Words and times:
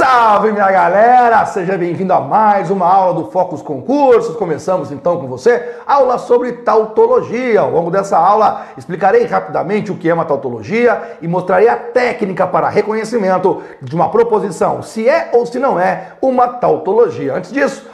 Salve 0.00 0.50
minha 0.50 0.72
galera! 0.72 1.44
Seja 1.44 1.76
bem-vindo 1.76 2.14
a 2.14 2.22
mais 2.22 2.70
uma 2.70 2.90
aula 2.90 3.12
do 3.12 3.30
Focus 3.30 3.60
Concursos. 3.60 4.34
Começamos 4.34 4.90
então 4.90 5.20
com 5.20 5.26
você 5.26 5.74
aula 5.86 6.16
sobre 6.16 6.52
tautologia. 6.52 7.60
Ao 7.60 7.70
longo 7.70 7.90
dessa 7.90 8.16
aula 8.16 8.64
explicarei 8.78 9.26
rapidamente 9.26 9.92
o 9.92 9.96
que 9.96 10.08
é 10.08 10.14
uma 10.14 10.24
tautologia 10.24 11.18
e 11.20 11.28
mostrarei 11.28 11.68
a 11.68 11.76
técnica 11.76 12.46
para 12.46 12.70
reconhecimento 12.70 13.62
de 13.82 13.94
uma 13.94 14.08
proposição, 14.08 14.82
se 14.82 15.06
é 15.06 15.28
ou 15.34 15.44
se 15.44 15.58
não 15.58 15.78
é 15.78 16.12
uma 16.22 16.48
tautologia. 16.48 17.34
Antes 17.34 17.52
disso, 17.52 17.86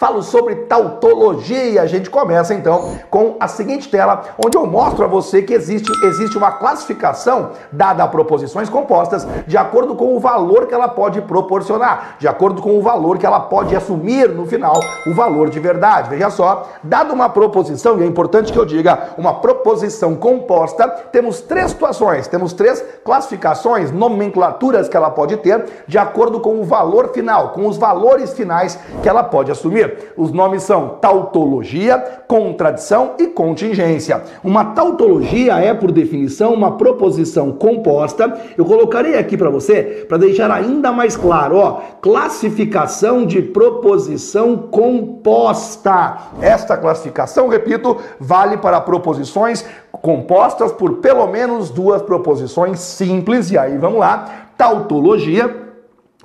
falo 0.00 0.22
sobre 0.22 0.54
tautologia. 0.56 1.82
A 1.82 1.86
gente 1.86 2.08
começa 2.08 2.54
então 2.54 2.96
com 3.10 3.36
a 3.38 3.46
seguinte 3.46 3.90
tela, 3.90 4.22
onde 4.42 4.56
eu 4.56 4.66
mostro 4.66 5.04
a 5.04 5.06
você 5.06 5.42
que 5.42 5.52
existe, 5.52 5.92
existe 6.06 6.38
uma 6.38 6.52
classificação 6.52 7.50
dada 7.70 8.02
a 8.02 8.08
proposições 8.08 8.70
compostas 8.70 9.28
de 9.46 9.58
acordo 9.58 9.94
com 9.94 10.16
o 10.16 10.18
valor 10.18 10.66
que 10.66 10.72
ela 10.72 10.88
pode 10.88 11.20
proporcionar, 11.20 12.16
de 12.18 12.26
acordo 12.26 12.62
com 12.62 12.78
o 12.78 12.82
valor 12.82 13.18
que 13.18 13.26
ela 13.26 13.40
pode 13.40 13.76
assumir 13.76 14.30
no 14.30 14.46
final, 14.46 14.80
o 15.06 15.12
valor 15.12 15.50
de 15.50 15.60
verdade. 15.60 16.08
Veja 16.08 16.30
só, 16.30 16.66
dada 16.82 17.12
uma 17.12 17.28
proposição, 17.28 18.00
e 18.00 18.02
é 18.02 18.06
importante 18.06 18.54
que 18.54 18.58
eu 18.58 18.64
diga, 18.64 19.10
uma 19.18 19.34
proposição 19.34 20.16
composta, 20.16 20.88
temos 21.12 21.42
três 21.42 21.72
situações, 21.72 22.26
temos 22.26 22.54
três 22.54 22.82
classificações, 23.04 23.92
nomenclaturas 23.92 24.88
que 24.88 24.96
ela 24.96 25.10
pode 25.10 25.36
ter 25.36 25.62
de 25.86 25.98
acordo 25.98 26.40
com 26.40 26.58
o 26.58 26.64
valor 26.64 27.10
final, 27.12 27.50
com 27.50 27.66
os 27.66 27.76
valores 27.76 28.32
finais 28.32 28.78
que 29.02 29.08
ela 29.08 29.22
pode 29.22 29.50
assumir. 29.50 29.89
Os 30.16 30.32
nomes 30.32 30.62
são 30.62 30.98
tautologia, 31.00 31.98
contradição 32.26 33.12
e 33.18 33.26
contingência. 33.26 34.22
Uma 34.42 34.66
tautologia 34.66 35.54
é, 35.54 35.72
por 35.74 35.90
definição, 35.92 36.52
uma 36.52 36.76
proposição 36.76 37.52
composta. 37.52 38.38
Eu 38.56 38.64
colocarei 38.64 39.18
aqui 39.18 39.36
para 39.36 39.50
você 39.50 40.06
para 40.08 40.18
deixar 40.18 40.50
ainda 40.50 40.92
mais 40.92 41.16
claro, 41.16 41.56
ó, 41.56 41.80
classificação 42.00 43.24
de 43.24 43.42
proposição 43.42 44.56
composta. 44.56 46.18
Esta 46.40 46.76
classificação, 46.76 47.48
repito, 47.48 47.96
vale 48.18 48.56
para 48.56 48.80
proposições 48.80 49.64
compostas 49.92 50.72
por 50.72 50.94
pelo 50.98 51.26
menos 51.26 51.70
duas 51.70 52.02
proposições 52.02 52.80
simples. 52.80 53.50
E 53.50 53.58
aí, 53.58 53.76
vamos 53.76 54.00
lá. 54.00 54.48
Tautologia 54.56 55.59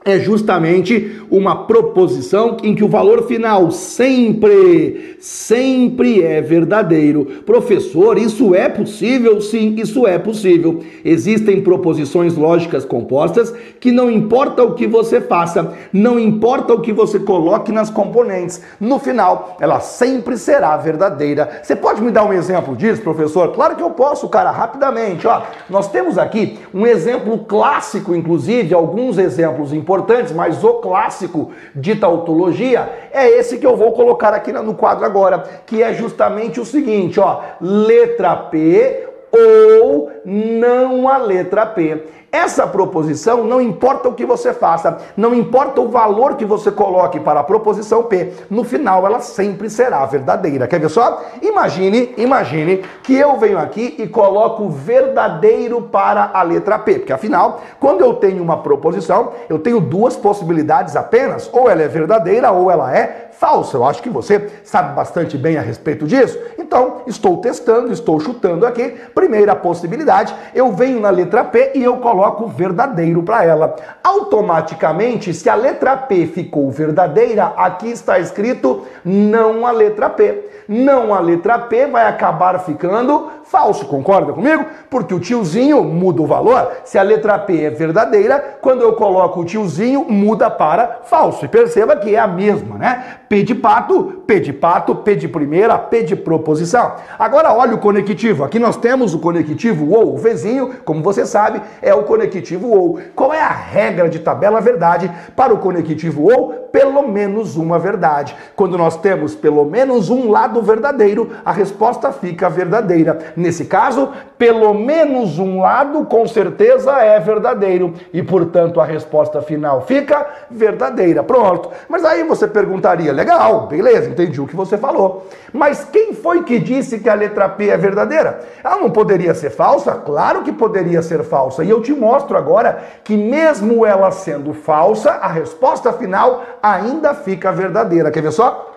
é 0.06 0.20
justamente 0.20 1.20
uma 1.32 1.66
proposição 1.66 2.58
em 2.62 2.76
que 2.76 2.84
o 2.84 2.88
valor 2.88 3.24
final 3.24 3.72
sempre, 3.72 5.18
sempre 5.20 6.22
é 6.22 6.40
verdadeiro. 6.42 7.26
Professor, 7.44 8.16
isso 8.16 8.54
é 8.54 8.70
possível? 8.70 9.42
Sim, 9.42 9.76
isso 9.80 10.06
é 10.06 10.20
possível. 10.20 10.84
Existem 11.04 11.60
proposições 11.60 12.36
lógicas 12.36 12.86
compostas 12.86 13.52
que 13.80 13.92
não 13.92 14.12
importa 14.12 14.64
o 14.64 14.76
que 14.76 14.86
você 14.86 15.20
faça, 15.20 15.74
não 15.92 16.20
importa 16.20 16.76
o 16.76 16.82
que 16.82 16.94
você 16.94 17.18
coloque 17.18 17.72
nas 17.72 17.90
componentes, 17.90 18.62
no 18.80 19.00
final 19.00 19.58
ela 19.60 19.80
sempre 19.80 20.38
será 20.38 20.78
verdadeira. 20.78 21.62
Você 21.64 21.76
pode 21.76 22.04
me 22.04 22.12
dar 22.12 22.26
um 22.26 22.34
exemplo 22.34 22.76
disso, 22.76 23.02
professor? 23.02 23.54
Claro 23.54 23.76
que 23.76 23.82
eu 23.82 23.90
posso, 23.90 24.30
cara, 24.30 24.52
rapidamente. 24.52 25.26
Ó, 25.26 25.42
nós 25.68 25.90
temos 25.90 26.20
aqui 26.20 26.60
um 26.72 26.86
exemplo 26.86 27.40
clássico, 27.40 28.14
inclusive, 28.14 28.72
alguns 28.72 29.18
exemplos 29.18 29.74
importantes 29.74 29.95
importantes, 29.96 30.34
mas 30.34 30.64
o 30.64 30.76
clássico 30.76 31.52
de 31.74 31.96
tautologia 31.96 33.08
é 33.12 33.28
esse 33.30 33.58
que 33.58 33.66
eu 33.66 33.78
vou 33.78 33.94
colocar 33.94 34.34
aqui 34.34 34.52
no 34.52 34.76
quadro 34.76 35.06
agora, 35.06 35.44
que 35.66 35.82
é 35.82 35.94
justamente 35.94 36.60
o 36.60 36.66
seguinte, 36.66 37.20
ó, 37.20 37.42
letra 37.62 38.36
P 38.36 39.08
ou 39.32 40.12
não 40.26 41.08
a 41.08 41.18
letra 41.18 41.66
P. 41.66 42.04
Essa 42.32 42.68
proposição, 42.68 43.46
não 43.46 43.62
importa 43.62 44.10
o 44.10 44.14
que 44.14 44.26
você 44.26 44.54
faça, 44.54 44.98
não 45.16 45.34
importa 45.34 45.80
o 45.80 45.88
valor 45.88 46.36
que 46.36 46.44
você 46.44 46.70
coloque 46.70 47.18
para 47.18 47.40
a 47.40 47.44
proposição 47.44 48.04
P, 48.04 48.34
no 48.50 48.66
final 48.66 49.06
ela 49.06 49.22
sempre 49.22 49.70
será 49.70 50.06
verdadeira. 50.06 50.68
Quer 50.68 50.82
ver 50.82 50.90
só? 50.90 51.24
Imagine, 51.42 52.14
imagine 52.18 52.84
que 53.04 53.16
eu 53.16 53.38
venho 53.38 53.58
aqui 53.58 53.96
e 53.98 54.06
coloco 54.06 54.68
verdadeiro 54.68 55.84
para 55.84 56.32
a 56.34 56.42
letra 56.42 56.78
P, 56.78 56.96
porque 57.00 57.14
afinal, 57.14 57.62
quando 57.80 58.02
eu 58.02 58.16
tenho 58.16 58.44
uma 58.44 58.58
proposição, 58.58 59.32
eu 59.48 59.58
tenho 59.58 59.80
duas 59.80 60.18
possibilidades 60.18 60.98
apenas, 60.98 61.50
ou 61.54 61.70
ela 61.70 61.84
é 61.84 61.88
verdadeira 61.88 62.52
ou 62.52 62.70
ela 62.70 62.94
é 62.94 63.30
falsa. 63.40 63.78
Eu 63.78 63.86
acho 63.86 64.02
que 64.02 64.10
você 64.10 64.50
sabe 64.64 64.96
bastante 64.96 65.38
bem 65.38 65.58
a 65.58 65.62
respeito 65.62 66.06
disso. 66.08 66.40
Então, 66.58 67.02
estou 67.06 67.38
testando, 67.38 67.92
estou 67.92 68.20
chutando 68.20 68.66
aqui. 68.66 68.96
Primeira 69.14 69.56
possibilidade, 69.56 70.15
eu 70.54 70.72
venho 70.72 71.00
na 71.00 71.10
letra 71.10 71.44
P 71.44 71.72
e 71.76 71.84
eu 71.84 71.98
coloco 71.98 72.26
coloco 72.26 72.48
verdadeiro 72.48 73.24
para 73.24 73.44
ela. 73.44 73.76
Automaticamente, 74.04 75.34
se 75.34 75.50
a 75.50 75.56
letra 75.56 75.96
P 75.98 76.26
ficou 76.28 76.70
verdadeira, 76.72 77.54
aqui 77.58 77.90
está 77.90 78.20
escrito 78.20 78.86
não 79.04 79.66
a 79.66 79.72
letra 79.72 80.10
P. 80.10 80.52
Não 80.68 81.14
a 81.14 81.20
letra 81.20 81.60
P 81.60 81.86
vai 81.88 82.08
acabar 82.08 82.58
ficando 82.60 83.30
falso, 83.46 83.86
concorda 83.86 84.34
comigo? 84.34 84.66
Porque 84.90 85.14
o 85.14 85.20
tiozinho 85.20 85.84
muda 85.84 86.22
o 86.22 86.26
valor. 86.26 86.72
Se 86.84 86.98
a 86.98 87.04
letra 87.04 87.38
P 87.40 87.64
é 87.64 87.70
verdadeira, 87.70 88.58
quando 88.62 88.82
eu 88.82 88.94
coloco 88.94 89.42
o 89.42 89.46
tiozinho, 89.46 90.06
muda 90.10 90.50
para 90.50 91.02
falso. 91.04 91.46
E 91.46 91.48
perceba 91.48 91.96
que 91.96 92.16
é 92.16 92.20
a 92.20 92.28
mesma, 92.28 92.78
né? 92.78 93.18
P 93.30 93.44
de 93.44 93.56
pato, 93.56 94.24
P 94.26 94.40
de 94.40 94.52
pato, 94.52 94.96
P 94.96 95.16
de 95.16 95.28
primeira, 95.28 95.78
P 95.78 96.04
de 96.04 96.16
proposição. 96.16 96.96
Agora 97.18 97.54
olha 97.54 97.76
o 97.76 97.80
conectivo. 97.80 98.44
Aqui 98.44 98.60
nós 98.60 98.78
temos 98.78 99.14
o 99.14 99.20
conectivo 99.20 99.94
ou, 99.94 100.14
o 100.14 100.18
Vzinho, 100.18 100.74
como 100.84 101.02
você 101.02 101.26
sabe, 101.26 101.62
é 101.82 101.94
o 101.94 102.04
conectivo 102.04 102.70
ou. 102.70 103.00
Qual 103.16 103.34
é 103.34 103.42
a 103.42 103.50
regra 103.50 104.10
de 104.10 104.20
tabela 104.20 104.60
verdade 104.60 105.12
para 105.36 105.54
o 105.54 105.60
conectivo 105.60 106.24
ou? 106.24 106.65
Pelo 106.76 107.08
menos 107.08 107.56
uma 107.56 107.80
verdade. 107.80 108.36
Quando 108.54 108.78
nós 108.78 108.98
temos 108.98 109.34
pelo 109.34 109.64
menos 109.64 110.10
um 110.10 110.30
lado 110.30 110.62
verdadeiro, 110.62 111.32
a 111.46 111.54
resposta 111.54 112.12
fica 112.12 112.50
verdadeira. 112.50 113.18
Nesse 113.38 113.64
caso, 113.64 114.10
pelo 114.38 114.74
menos 114.74 115.40
um 115.40 115.62
lado 115.62 116.04
com 116.04 116.28
certeza 116.28 116.92
é 117.00 117.18
verdadeiro 117.18 117.94
e, 118.12 118.22
portanto, 118.22 118.82
a 118.82 118.84
resposta 118.84 119.42
final 119.42 119.84
fica 119.84 120.28
verdadeira. 120.52 121.24
Pronto. 121.24 121.70
Mas 121.88 122.04
aí 122.04 122.26
você 122.26 122.46
perguntaria: 122.46 123.14
legal, 123.14 123.68
beleza, 123.68 124.10
entendi 124.10 124.42
o 124.42 124.48
que 124.48 124.56
você 124.56 124.78
falou. 124.78 125.28
Mas 125.54 125.86
quem 125.86 126.14
foi 126.14 126.44
que 126.44 126.60
disse 126.60 127.00
que 127.00 127.08
a 127.08 127.14
letra 127.14 127.48
P 127.48 127.70
é 127.70 127.78
verdadeira? 127.78 128.42
Ela 128.62 128.76
não 128.76 128.90
poderia 128.90 129.34
ser 129.34 129.52
falsa? 129.52 129.94
Claro 129.94 130.42
que 130.42 130.52
poderia 130.52 131.02
ser 131.02 131.24
falsa. 131.24 131.64
E 131.64 131.70
eu 131.70 131.82
te 131.82 131.94
mostro 131.94 132.38
agora 132.38 132.84
que, 133.06 133.16
mesmo 133.16 133.86
ela 133.86 134.12
sendo 134.12 134.54
falsa, 134.54 135.12
a 135.12 135.30
resposta 135.30 135.94
final 135.94 136.44
ainda 136.74 137.14
fica 137.14 137.52
verdadeira. 137.52 138.10
Quer 138.10 138.22
ver 138.22 138.32
só? 138.32 138.74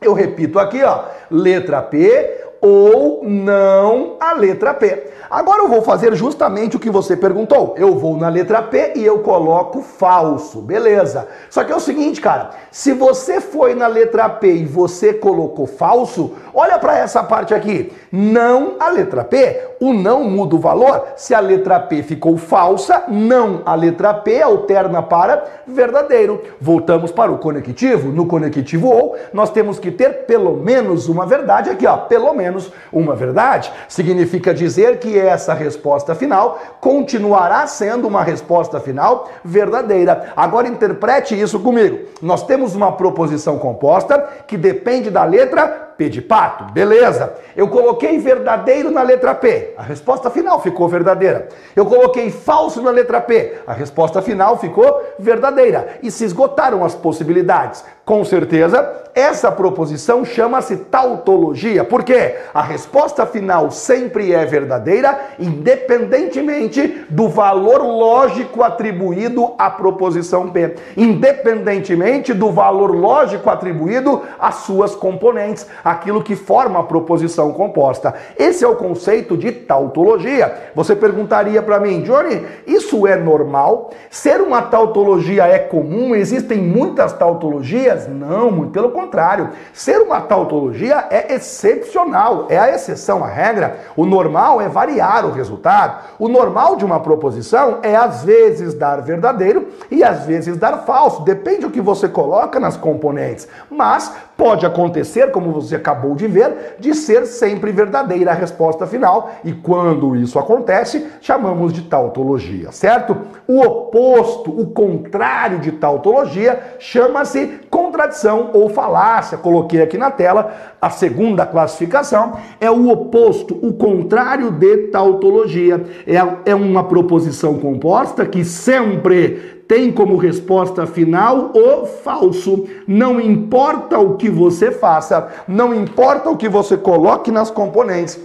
Eu 0.00 0.12
repito 0.12 0.58
aqui, 0.58 0.82
ó, 0.82 1.04
letra 1.30 1.80
P 1.82 2.38
ou 2.60 3.22
não 3.24 4.16
a 4.20 4.32
letra 4.34 4.74
P. 4.74 5.10
Agora 5.30 5.62
eu 5.62 5.68
vou 5.68 5.80
fazer 5.80 6.14
justamente 6.14 6.76
o 6.76 6.80
que 6.80 6.90
você 6.90 7.16
perguntou. 7.16 7.74
Eu 7.78 7.94
vou 7.94 8.16
na 8.16 8.28
letra 8.28 8.60
P 8.62 8.94
e 8.96 9.06
eu 9.06 9.20
coloco 9.20 9.80
falso, 9.80 10.60
beleza. 10.60 11.28
Só 11.48 11.62
que 11.64 11.72
é 11.72 11.76
o 11.76 11.80
seguinte, 11.80 12.20
cara, 12.20 12.50
se 12.70 12.92
você 12.92 13.40
foi 13.40 13.74
na 13.74 13.86
letra 13.86 14.28
P 14.28 14.52
e 14.52 14.66
você 14.66 15.14
colocou 15.14 15.66
falso, 15.66 16.34
olha 16.52 16.78
para 16.78 16.98
essa 16.98 17.22
parte 17.22 17.54
aqui. 17.54 17.92
Não 18.10 18.74
a 18.80 18.90
letra 18.90 19.24
P, 19.24 19.69
o 19.80 19.94
não 19.94 20.24
muda 20.24 20.54
o 20.54 20.58
valor. 20.58 21.06
Se 21.16 21.34
a 21.34 21.40
letra 21.40 21.80
P 21.80 22.02
ficou 22.02 22.36
falsa, 22.36 23.04
não 23.08 23.62
a 23.64 23.74
letra 23.74 24.12
P 24.12 24.42
alterna 24.42 25.02
para 25.02 25.44
verdadeiro. 25.66 26.42
Voltamos 26.60 27.10
para 27.10 27.32
o 27.32 27.38
conectivo. 27.38 28.12
No 28.12 28.26
conectivo 28.26 28.88
ou, 28.88 29.16
nós 29.32 29.50
temos 29.50 29.78
que 29.78 29.90
ter 29.90 30.26
pelo 30.26 30.54
menos 30.54 31.08
uma 31.08 31.24
verdade 31.24 31.70
aqui, 31.70 31.86
ó, 31.86 31.96
pelo 31.96 32.34
menos 32.34 32.70
uma 32.92 33.14
verdade. 33.14 33.72
Significa 33.88 34.52
dizer 34.52 34.98
que 34.98 35.18
essa 35.18 35.54
resposta 35.54 36.14
final 36.14 36.58
continuará 36.80 37.66
sendo 37.66 38.06
uma 38.06 38.22
resposta 38.22 38.78
final 38.78 39.30
verdadeira. 39.42 40.32
Agora 40.36 40.68
interprete 40.68 41.40
isso 41.40 41.58
comigo. 41.58 42.00
Nós 42.20 42.44
temos 42.44 42.74
uma 42.74 42.92
proposição 42.92 43.58
composta 43.58 44.28
que 44.46 44.58
depende 44.58 45.08
da 45.10 45.24
letra 45.24 45.89
P 46.00 46.08
de 46.08 46.22
pato, 46.22 46.72
beleza. 46.72 47.34
Eu 47.54 47.68
coloquei 47.68 48.18
verdadeiro 48.18 48.90
na 48.90 49.02
letra 49.02 49.34
P, 49.34 49.74
a 49.76 49.82
resposta 49.82 50.30
final 50.30 50.58
ficou 50.62 50.88
verdadeira. 50.88 51.48
Eu 51.76 51.84
coloquei 51.84 52.30
falso 52.30 52.80
na 52.80 52.90
letra 52.90 53.20
P, 53.20 53.58
a 53.66 53.74
resposta 53.74 54.22
final 54.22 54.56
ficou 54.56 55.02
verdadeira. 55.18 55.98
E 56.02 56.10
se 56.10 56.24
esgotaram 56.24 56.82
as 56.86 56.94
possibilidades. 56.94 57.84
Com 58.10 58.24
certeza, 58.24 59.00
essa 59.14 59.50
proposição 59.50 60.24
chama-se 60.24 60.76
tautologia, 60.76 61.84
porque 61.84 62.36
a 62.54 62.62
resposta 62.62 63.26
final 63.26 63.70
sempre 63.70 64.32
é 64.32 64.44
verdadeira, 64.44 65.18
independentemente 65.38 67.04
do 67.08 67.28
valor 67.28 67.82
lógico 67.82 68.62
atribuído 68.62 69.52
à 69.58 69.68
proposição 69.70 70.50
P, 70.50 70.74
independentemente 70.96 72.32
do 72.32 72.50
valor 72.50 72.94
lógico 72.94 73.50
atribuído 73.50 74.22
às 74.38 74.56
suas 74.56 74.94
componentes. 74.94 75.66
aquilo 75.84 76.22
que 76.22 76.34
forma 76.36 76.80
a 76.80 76.84
proposição 76.84 77.52
composta. 77.52 78.14
Esse 78.38 78.64
é 78.64 78.68
o 78.68 78.76
conceito 78.76 79.36
de 79.36 79.52
tautologia. 79.52 80.70
Você 80.74 80.96
perguntaria 80.96 81.62
para 81.62 81.78
mim, 81.78 82.02
Johnny, 82.02 82.44
isso 82.66 83.06
é 83.06 83.16
normal? 83.16 83.90
Ser 84.10 84.40
uma 84.40 84.62
tautologia 84.62 85.44
é 85.46 85.58
comum? 85.58 86.14
Existem 86.14 86.58
muitas 86.58 87.12
tautologias? 87.12 87.99
Não, 88.08 88.50
muito 88.50 88.72
pelo 88.72 88.90
contrário. 88.90 89.50
Ser 89.72 89.98
uma 89.98 90.20
tautologia 90.20 91.06
é 91.10 91.34
excepcional, 91.34 92.46
é 92.48 92.58
a 92.58 92.74
exceção 92.74 93.24
à 93.24 93.28
regra. 93.28 93.80
O 93.96 94.06
normal 94.06 94.60
é 94.60 94.68
variar 94.68 95.26
o 95.26 95.32
resultado. 95.32 96.04
O 96.18 96.28
normal 96.28 96.76
de 96.76 96.84
uma 96.84 97.00
proposição 97.00 97.78
é 97.82 97.96
às 97.96 98.24
vezes 98.24 98.74
dar 98.74 99.02
verdadeiro 99.02 99.68
e 99.90 100.02
às 100.04 100.24
vezes 100.24 100.56
dar 100.56 100.78
falso. 100.78 101.22
Depende 101.22 101.62
do 101.62 101.70
que 101.70 101.80
você 101.80 102.08
coloca 102.08 102.60
nas 102.60 102.76
componentes. 102.76 103.48
Mas 103.70 104.12
pode 104.40 104.64
acontecer, 104.64 105.30
como 105.32 105.52
você 105.52 105.76
acabou 105.76 106.14
de 106.14 106.26
ver, 106.26 106.76
de 106.78 106.94
ser 106.94 107.26
sempre 107.26 107.70
verdadeira 107.72 108.30
a 108.30 108.34
resposta 108.34 108.86
final. 108.86 109.32
E 109.44 109.52
quando 109.52 110.16
isso 110.16 110.38
acontece, 110.38 111.06
chamamos 111.20 111.74
de 111.74 111.82
tautologia, 111.82 112.72
certo? 112.72 113.14
O 113.46 113.60
oposto, 113.60 114.50
o 114.50 114.68
contrário 114.68 115.58
de 115.58 115.72
tautologia, 115.72 116.58
chama-se 116.78 117.60
contradição 117.68 118.48
ou 118.54 118.70
falácia. 118.70 119.36
Coloquei 119.36 119.82
aqui 119.82 119.98
na 119.98 120.10
tela 120.10 120.54
a 120.80 120.88
segunda 120.88 121.44
classificação. 121.44 122.38
É 122.58 122.70
o 122.70 122.88
oposto, 122.88 123.58
o 123.60 123.74
contrário 123.74 124.52
de 124.52 124.88
tautologia. 124.88 125.84
É, 126.06 126.50
é 126.50 126.54
uma 126.54 126.84
proposição 126.84 127.58
composta 127.58 128.24
que 128.24 128.42
sempre 128.42 129.59
tem 129.70 129.92
como 129.92 130.16
resposta 130.16 130.84
final 130.84 131.52
o 131.54 131.86
falso. 131.86 132.66
Não 132.88 133.20
importa 133.20 134.00
o 134.00 134.16
que 134.16 134.28
você 134.28 134.72
faça, 134.72 135.28
não 135.46 135.72
importa 135.72 136.28
o 136.28 136.36
que 136.36 136.48
você 136.48 136.76
coloque 136.76 137.30
nas 137.30 137.52
componentes, 137.52 138.18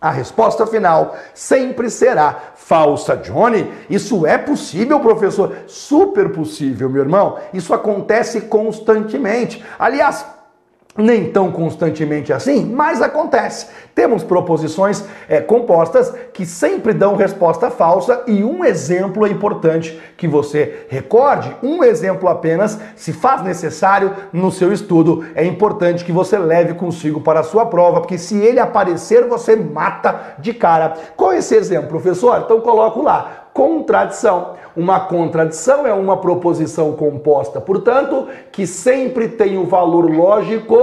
a 0.00 0.10
resposta 0.10 0.66
final 0.66 1.14
sempre 1.32 1.88
será 1.88 2.36
falsa. 2.56 3.16
Johnny, 3.16 3.70
isso 3.88 4.26
é 4.26 4.36
possível, 4.36 4.98
professor? 4.98 5.54
Super 5.68 6.32
possível, 6.32 6.90
meu 6.90 7.02
irmão. 7.02 7.38
Isso 7.54 7.72
acontece 7.72 8.40
constantemente. 8.40 9.64
Aliás, 9.78 10.26
nem 10.96 11.30
tão 11.30 11.50
constantemente 11.50 12.32
assim, 12.32 12.66
mas 12.66 13.00
acontece. 13.00 13.66
Temos 13.94 14.22
proposições 14.22 15.04
é, 15.28 15.40
compostas 15.40 16.12
que 16.32 16.44
sempre 16.44 16.92
dão 16.92 17.16
resposta 17.16 17.70
falsa 17.70 18.22
e 18.26 18.44
um 18.44 18.64
exemplo 18.64 19.26
é 19.26 19.30
importante 19.30 19.98
que 20.16 20.28
você 20.28 20.86
recorde, 20.88 21.54
um 21.62 21.82
exemplo 21.82 22.28
apenas, 22.28 22.78
se 22.94 23.12
faz 23.12 23.42
necessário 23.42 24.14
no 24.32 24.50
seu 24.50 24.72
estudo, 24.72 25.24
é 25.34 25.44
importante 25.44 26.04
que 26.04 26.12
você 26.12 26.38
leve 26.38 26.74
consigo 26.74 27.20
para 27.20 27.40
a 27.40 27.44
sua 27.44 27.66
prova, 27.66 28.00
porque 28.00 28.18
se 28.18 28.38
ele 28.38 28.60
aparecer, 28.60 29.26
você 29.26 29.56
mata 29.56 30.34
de 30.38 30.52
cara. 30.52 30.94
É 31.32 31.36
esse 31.38 31.54
exemplo, 31.54 31.88
professor? 31.88 32.42
Então 32.44 32.60
coloco 32.60 33.00
lá 33.00 33.41
contradição. 33.52 34.54
Uma 34.76 35.00
contradição 35.00 35.86
é 35.86 35.92
uma 35.92 36.16
proposição 36.16 36.92
composta, 36.92 37.60
portanto, 37.60 38.28
que 38.50 38.66
sempre 38.66 39.28
tem 39.28 39.58
o 39.58 39.66
valor 39.66 40.10
lógico 40.10 40.76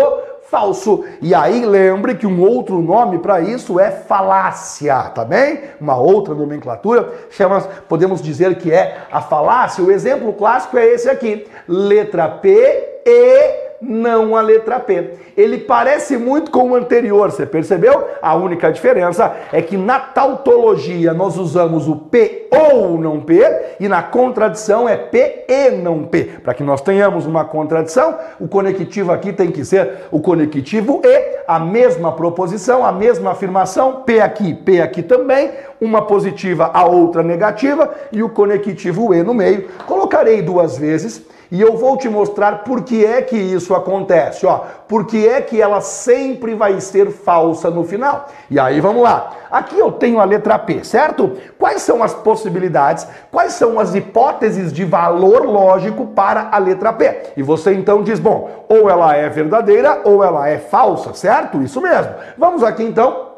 falso. 0.49 1.05
E 1.21 1.33
aí 1.33 1.65
lembre 1.65 2.15
que 2.15 2.27
um 2.27 2.41
outro 2.41 2.81
nome 2.81 3.19
para 3.19 3.39
isso 3.39 3.79
é 3.79 3.91
falácia, 3.91 4.95
tá 5.09 5.23
bem? 5.23 5.61
Uma 5.79 5.97
outra 5.97 6.33
nomenclatura 6.33 7.11
chama, 7.29 7.61
podemos 7.87 8.21
dizer 8.21 8.57
que 8.57 8.71
é 8.71 8.97
a 9.11 9.21
falácia. 9.21 9.83
O 9.83 9.91
exemplo 9.91 10.33
clássico 10.33 10.77
é 10.77 10.85
esse 10.85 11.09
aqui: 11.09 11.47
letra 11.67 12.27
P 12.27 13.01
e 13.05 13.68
não 13.81 14.35
a 14.35 14.41
letra 14.41 14.79
P. 14.79 15.11
Ele 15.37 15.57
parece 15.57 16.17
muito 16.17 16.51
com 16.51 16.71
o 16.71 16.75
anterior, 16.75 17.31
você 17.31 17.45
percebeu? 17.45 18.07
A 18.21 18.35
única 18.35 18.71
diferença 18.71 19.33
é 19.53 19.61
que 19.61 19.77
na 19.77 19.99
tautologia 19.99 21.13
nós 21.13 21.37
usamos 21.37 21.87
o 21.87 21.95
P 21.95 22.47
ou 22.51 22.97
não 22.97 23.21
P 23.21 23.41
e 23.79 23.87
na 23.87 24.03
contradição 24.03 24.87
é 24.87 24.97
P 24.97 25.45
e 25.47 25.71
não 25.71 26.03
P. 26.03 26.25
Para 26.43 26.53
que 26.53 26.63
nós 26.63 26.81
tenhamos 26.81 27.25
uma 27.25 27.45
contradição, 27.45 28.17
o 28.39 28.47
conectivo 28.47 29.11
aqui 29.11 29.31
tem 29.31 29.51
que 29.51 29.63
ser 29.63 30.07
o 30.11 30.19
conectivo 30.19 31.01
e, 31.03 31.39
a 31.47 31.59
mesma 31.59 32.11
proposição, 32.11 32.85
a 32.85 32.91
mesma 32.91 33.31
afirmação, 33.31 34.03
P 34.05 34.19
aqui, 34.19 34.53
P 34.53 34.81
aqui 34.81 35.01
também, 35.01 35.51
uma 35.79 36.01
positiva, 36.01 36.69
a 36.73 36.85
outra 36.85 37.23
negativa 37.23 37.93
e 38.11 38.21
o 38.21 38.29
conectivo 38.29 39.13
e 39.13 39.23
no 39.23 39.33
meio. 39.33 39.67
Colocarei 39.85 40.41
duas 40.41 40.77
vezes 40.77 41.25
e 41.51 41.59
eu 41.59 41.77
vou 41.77 41.97
te 41.97 42.07
mostrar 42.07 42.63
por 42.63 42.83
que 42.83 43.03
é 43.05 43.21
que 43.21 43.35
isso 43.35 43.73
acontece, 43.73 44.45
ó. 44.45 44.61
Por 44.87 45.05
que 45.05 45.27
é 45.27 45.41
que 45.41 45.61
ela 45.61 45.81
sempre 45.81 46.53
vai 46.53 46.79
ser 46.79 47.11
falsa 47.11 47.69
no 47.69 47.83
final. 47.83 48.27
E 48.49 48.59
aí 48.59 48.79
vamos 48.79 49.03
lá. 49.03 49.31
Aqui 49.49 49.77
eu 49.77 49.91
tenho 49.91 50.19
a 50.19 50.23
letra 50.23 50.59
P, 50.59 50.83
certo? 50.83 51.37
Quais 51.57 51.81
são 51.81 52.03
as 52.03 52.13
possibilidades? 52.13 53.07
Quais 53.31 53.53
são 53.53 53.79
as 53.79 53.95
hipóteses 53.95 54.71
de 54.71 54.85
valor 54.85 55.45
lógico 55.45 56.07
para 56.07 56.49
a 56.51 56.57
letra 56.57 56.93
P? 56.93 57.33
E 57.35 57.41
você 57.41 57.73
então 57.73 58.03
diz, 58.03 58.19
bom, 58.19 58.65
ou 58.69 58.89
ela 58.89 59.15
é 59.15 59.27
verdadeira 59.29 60.01
ou 60.03 60.23
ela 60.23 60.47
é 60.47 60.57
falsa, 60.57 61.13
certo? 61.13 61.61
Isso 61.61 61.81
mesmo. 61.81 62.13
Vamos 62.37 62.63
aqui 62.63 62.83
então 62.83 63.28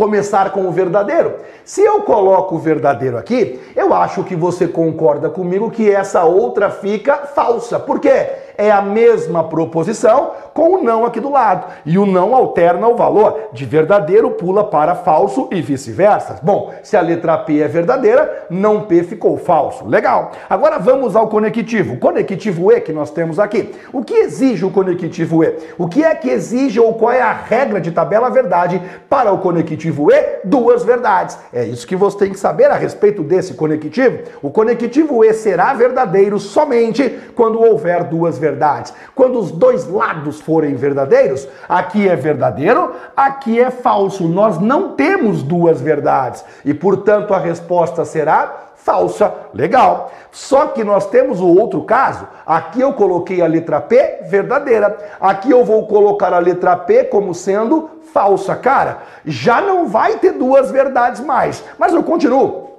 começar 0.00 0.50
com 0.50 0.66
o 0.66 0.72
verdadeiro. 0.72 1.34
Se 1.62 1.82
eu 1.82 2.00
coloco 2.00 2.54
o 2.54 2.58
verdadeiro 2.58 3.18
aqui, 3.18 3.60
eu 3.76 3.92
acho 3.92 4.24
que 4.24 4.34
você 4.34 4.66
concorda 4.66 5.28
comigo 5.28 5.70
que 5.70 5.90
essa 5.90 6.24
outra 6.24 6.70
fica 6.70 7.18
falsa. 7.26 7.78
Por 7.78 8.00
quê? 8.00 8.30
É 8.60 8.70
a 8.70 8.82
mesma 8.82 9.44
proposição 9.44 10.32
com 10.52 10.74
o 10.74 10.82
não 10.82 11.06
aqui 11.06 11.18
do 11.18 11.30
lado. 11.30 11.66
E 11.86 11.98
o 11.98 12.04
não 12.04 12.34
alterna 12.34 12.86
o 12.86 12.94
valor. 12.94 13.48
De 13.52 13.64
verdadeiro 13.64 14.32
pula 14.32 14.62
para 14.62 14.94
falso 14.94 15.48
e 15.50 15.62
vice-versa. 15.62 16.38
Bom, 16.42 16.72
se 16.82 16.96
a 16.96 17.00
letra 17.00 17.38
P 17.38 17.60
é 17.60 17.66
verdadeira, 17.66 18.46
não 18.50 18.82
P 18.82 19.02
ficou 19.02 19.38
falso. 19.38 19.88
Legal. 19.88 20.32
Agora 20.48 20.78
vamos 20.78 21.16
ao 21.16 21.28
conectivo. 21.28 21.94
O 21.94 21.98
conectivo 21.98 22.70
E 22.70 22.80
que 22.82 22.92
nós 22.92 23.10
temos 23.10 23.38
aqui. 23.38 23.74
O 23.92 24.04
que 24.04 24.14
exige 24.14 24.64
o 24.64 24.70
conectivo 24.70 25.42
E? 25.42 25.56
O 25.78 25.88
que 25.88 26.04
é 26.04 26.14
que 26.14 26.28
exige 26.28 26.78
ou 26.78 26.92
qual 26.92 27.12
é 27.12 27.22
a 27.22 27.32
regra 27.32 27.80
de 27.80 27.90
tabela 27.90 28.28
verdade 28.28 28.80
para 29.08 29.32
o 29.32 29.38
conectivo 29.38 30.12
E? 30.12 30.40
Duas 30.44 30.84
verdades. 30.84 31.38
É 31.52 31.64
isso 31.64 31.86
que 31.86 31.96
você 31.96 32.18
tem 32.18 32.30
que 32.30 32.38
saber 32.38 32.70
a 32.70 32.74
respeito 32.74 33.22
desse 33.22 33.54
conectivo. 33.54 34.18
O 34.42 34.50
conectivo 34.50 35.24
E 35.24 35.32
será 35.32 35.72
verdadeiro 35.72 36.38
somente 36.38 37.18
quando 37.34 37.58
houver 37.58 38.04
duas 38.04 38.36
verdades 38.36 38.49
verdades. 38.50 38.92
Quando 39.14 39.38
os 39.38 39.50
dois 39.50 39.86
lados 39.86 40.40
forem 40.40 40.74
verdadeiros, 40.74 41.46
aqui 41.68 42.08
é 42.08 42.16
verdadeiro, 42.16 42.94
aqui 43.16 43.60
é 43.60 43.70
falso. 43.70 44.28
Nós 44.28 44.58
não 44.58 44.92
temos 44.94 45.42
duas 45.42 45.80
verdades 45.80 46.44
e, 46.64 46.74
portanto, 46.74 47.32
a 47.32 47.38
resposta 47.38 48.04
será 48.04 48.70
falsa. 48.74 49.32
Legal. 49.54 50.10
Só 50.32 50.68
que 50.68 50.82
nós 50.82 51.06
temos 51.06 51.40
o 51.40 51.46
outro 51.46 51.82
caso. 51.82 52.26
Aqui 52.44 52.80
eu 52.80 52.92
coloquei 52.92 53.40
a 53.42 53.46
letra 53.46 53.80
P 53.80 54.20
verdadeira. 54.28 54.96
Aqui 55.20 55.50
eu 55.50 55.64
vou 55.64 55.86
colocar 55.86 56.32
a 56.32 56.38
letra 56.38 56.76
P 56.76 57.04
como 57.04 57.34
sendo 57.34 57.90
falsa. 58.12 58.56
Cara, 58.56 58.98
já 59.24 59.60
não 59.60 59.86
vai 59.86 60.16
ter 60.16 60.32
duas 60.32 60.70
verdades 60.70 61.20
mais. 61.20 61.62
Mas 61.78 61.92
eu 61.92 62.02
continuo. 62.02 62.69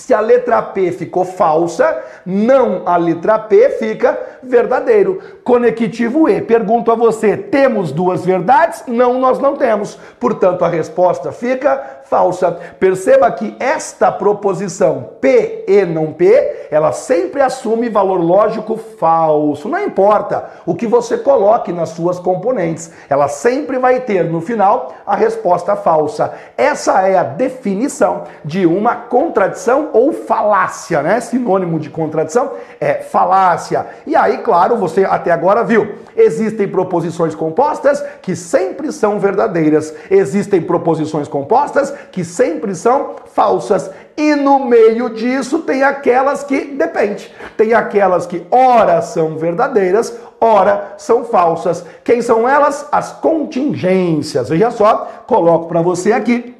Se 0.00 0.14
a 0.14 0.20
letra 0.20 0.62
P 0.62 0.92
ficou 0.92 1.26
falsa, 1.26 2.02
não 2.24 2.88
a 2.88 2.96
letra 2.96 3.38
P 3.38 3.68
fica 3.68 4.18
verdadeiro. 4.42 5.20
Conectivo 5.44 6.26
E. 6.26 6.40
Pergunto 6.40 6.90
a 6.90 6.94
você: 6.94 7.36
temos 7.36 7.92
duas 7.92 8.24
verdades? 8.24 8.82
Não, 8.86 9.20
nós 9.20 9.38
não 9.38 9.56
temos. 9.56 9.98
Portanto, 10.18 10.64
a 10.64 10.68
resposta 10.68 11.32
fica 11.32 11.99
falsa. 12.10 12.58
Perceba 12.80 13.30
que 13.30 13.56
esta 13.60 14.10
proposição 14.10 15.10
P 15.20 15.64
e 15.68 15.84
não 15.86 16.12
P, 16.12 16.66
ela 16.70 16.90
sempre 16.90 17.40
assume 17.40 17.88
valor 17.88 18.20
lógico 18.20 18.76
falso. 18.76 19.68
Não 19.68 19.78
importa 19.78 20.50
o 20.66 20.74
que 20.74 20.86
você 20.86 21.16
coloque 21.16 21.72
nas 21.72 21.90
suas 21.90 22.18
componentes, 22.18 22.90
ela 23.08 23.28
sempre 23.28 23.78
vai 23.78 24.00
ter 24.00 24.24
no 24.24 24.40
final 24.40 24.92
a 25.06 25.14
resposta 25.14 25.76
falsa. 25.76 26.34
Essa 26.58 27.06
é 27.06 27.16
a 27.16 27.22
definição 27.22 28.24
de 28.44 28.66
uma 28.66 28.96
contradição 28.96 29.90
ou 29.92 30.12
falácia, 30.12 31.02
né? 31.02 31.20
Sinônimo 31.20 31.78
de 31.78 31.88
contradição 31.88 32.50
é 32.80 32.94
falácia. 32.94 33.86
E 34.04 34.16
aí, 34.16 34.38
claro, 34.38 34.76
você 34.76 35.04
até 35.04 35.30
agora 35.30 35.62
viu, 35.62 35.94
existem 36.16 36.66
proposições 36.66 37.34
compostas 37.34 38.02
que 38.20 38.34
sempre 38.34 38.90
são 38.90 39.20
verdadeiras. 39.20 39.94
Existem 40.10 40.60
proposições 40.60 41.28
compostas 41.28 41.94
que 42.12 42.24
sempre 42.24 42.74
são 42.74 43.16
falsas. 43.34 43.90
E 44.16 44.34
no 44.34 44.66
meio 44.66 45.10
disso 45.10 45.60
tem 45.60 45.82
aquelas 45.82 46.44
que 46.44 46.64
depende. 46.64 47.32
Tem 47.56 47.72
aquelas 47.72 48.26
que 48.26 48.46
ora 48.50 49.00
são 49.00 49.36
verdadeiras, 49.36 50.14
ora 50.40 50.94
são 50.98 51.24
falsas. 51.24 51.84
Quem 52.04 52.20
são 52.20 52.48
elas? 52.48 52.86
As 52.92 53.12
contingências. 53.12 54.48
Veja 54.48 54.70
só, 54.70 55.08
coloco 55.26 55.68
para 55.68 55.80
você 55.80 56.12
aqui 56.12 56.54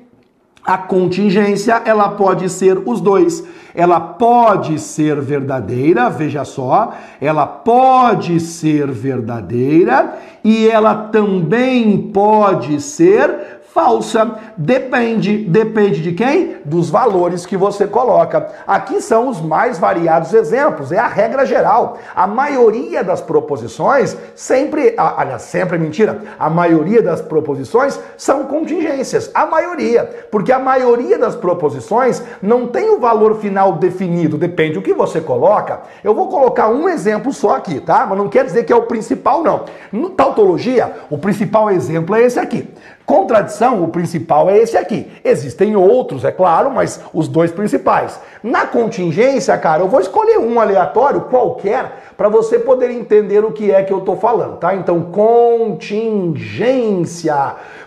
A 0.64 0.76
contingência, 0.76 1.82
ela 1.86 2.10
pode 2.10 2.48
ser 2.50 2.78
os 2.84 3.00
dois. 3.00 3.42
Ela 3.74 3.98
pode 3.98 4.78
ser 4.78 5.20
verdadeira, 5.20 6.10
veja 6.10 6.44
só, 6.44 6.92
ela 7.20 7.46
pode 7.46 8.40
ser 8.40 8.90
verdadeira 8.90 10.18
e 10.42 10.68
ela 10.68 11.08
também 11.12 12.10
pode 12.12 12.80
ser 12.80 13.59
falsa. 13.72 14.38
Depende, 14.56 15.38
depende 15.38 16.02
de 16.02 16.12
quem? 16.12 16.56
Dos 16.64 16.90
valores 16.90 17.46
que 17.46 17.56
você 17.56 17.86
coloca. 17.86 18.48
Aqui 18.66 19.00
são 19.00 19.28
os 19.28 19.40
mais 19.40 19.78
variados 19.78 20.34
exemplos, 20.34 20.92
é 20.92 20.98
a 20.98 21.06
regra 21.06 21.46
geral. 21.46 21.98
A 22.14 22.26
maioria 22.26 23.02
das 23.02 23.20
proposições 23.20 24.16
sempre, 24.34 24.94
aliás, 24.96 25.42
sempre 25.42 25.76
é 25.76 25.78
mentira, 25.78 26.22
a 26.38 26.50
maioria 26.50 27.02
das 27.02 27.20
proposições 27.20 27.98
são 28.16 28.44
contingências. 28.44 29.30
A 29.34 29.46
maioria, 29.46 30.26
porque 30.30 30.52
a 30.52 30.58
maioria 30.58 31.18
das 31.18 31.36
proposições 31.36 32.22
não 32.42 32.66
tem 32.66 32.90
o 32.90 33.00
valor 33.00 33.36
final 33.36 33.74
definido, 33.74 34.36
depende 34.36 34.74
do 34.74 34.82
que 34.82 34.92
você 34.92 35.20
coloca. 35.20 35.80
Eu 36.02 36.14
vou 36.14 36.28
colocar 36.28 36.68
um 36.68 36.88
exemplo 36.88 37.32
só 37.32 37.56
aqui, 37.56 37.80
tá? 37.80 38.06
Mas 38.08 38.18
não 38.18 38.28
quer 38.28 38.44
dizer 38.44 38.64
que 38.64 38.72
é 38.72 38.76
o 38.76 38.82
principal, 38.82 39.42
não. 39.42 39.64
No 39.92 40.10
tautologia, 40.10 40.92
o 41.08 41.18
principal 41.18 41.70
exemplo 41.70 42.14
é 42.14 42.22
esse 42.22 42.38
aqui. 42.38 42.68
Contradição, 43.10 43.82
o 43.82 43.88
principal 43.88 44.48
é 44.48 44.58
esse 44.58 44.76
aqui. 44.76 45.10
Existem 45.24 45.74
outros, 45.74 46.24
é 46.24 46.30
claro, 46.30 46.70
mas 46.70 47.00
os 47.12 47.26
dois 47.26 47.50
principais. 47.50 48.20
Na 48.40 48.68
contingência, 48.68 49.58
cara, 49.58 49.82
eu 49.82 49.88
vou 49.88 49.98
escolher 49.98 50.38
um 50.38 50.60
aleatório 50.60 51.22
qualquer 51.22 52.12
para 52.16 52.28
você 52.28 52.56
poder 52.56 52.88
entender 52.92 53.44
o 53.44 53.50
que 53.50 53.72
é 53.72 53.82
que 53.82 53.92
eu 53.92 53.98
estou 53.98 54.16
falando, 54.16 54.58
tá? 54.58 54.76
Então, 54.76 55.02
contingência. 55.10 56.36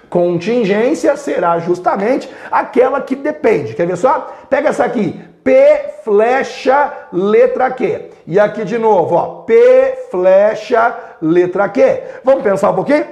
Contingência 0.09 1.15
será 1.15 1.57
justamente 1.57 2.29
aquela 2.51 2.99
que 2.99 3.15
depende. 3.15 3.75
Quer 3.75 3.87
ver 3.87 3.95
só? 3.95 4.29
Pega 4.49 4.67
essa 4.67 4.83
aqui. 4.83 5.17
P 5.41 5.85
flecha 6.03 6.91
letra 7.13 7.71
Q. 7.71 8.09
E 8.27 8.37
aqui 8.37 8.65
de 8.65 8.77
novo, 8.77 9.15
ó. 9.15 9.43
P 9.43 10.07
flecha 10.11 10.93
letra 11.21 11.69
Q. 11.69 12.03
Vamos 12.25 12.43
pensar 12.43 12.71
um 12.71 12.75
pouquinho? 12.75 13.05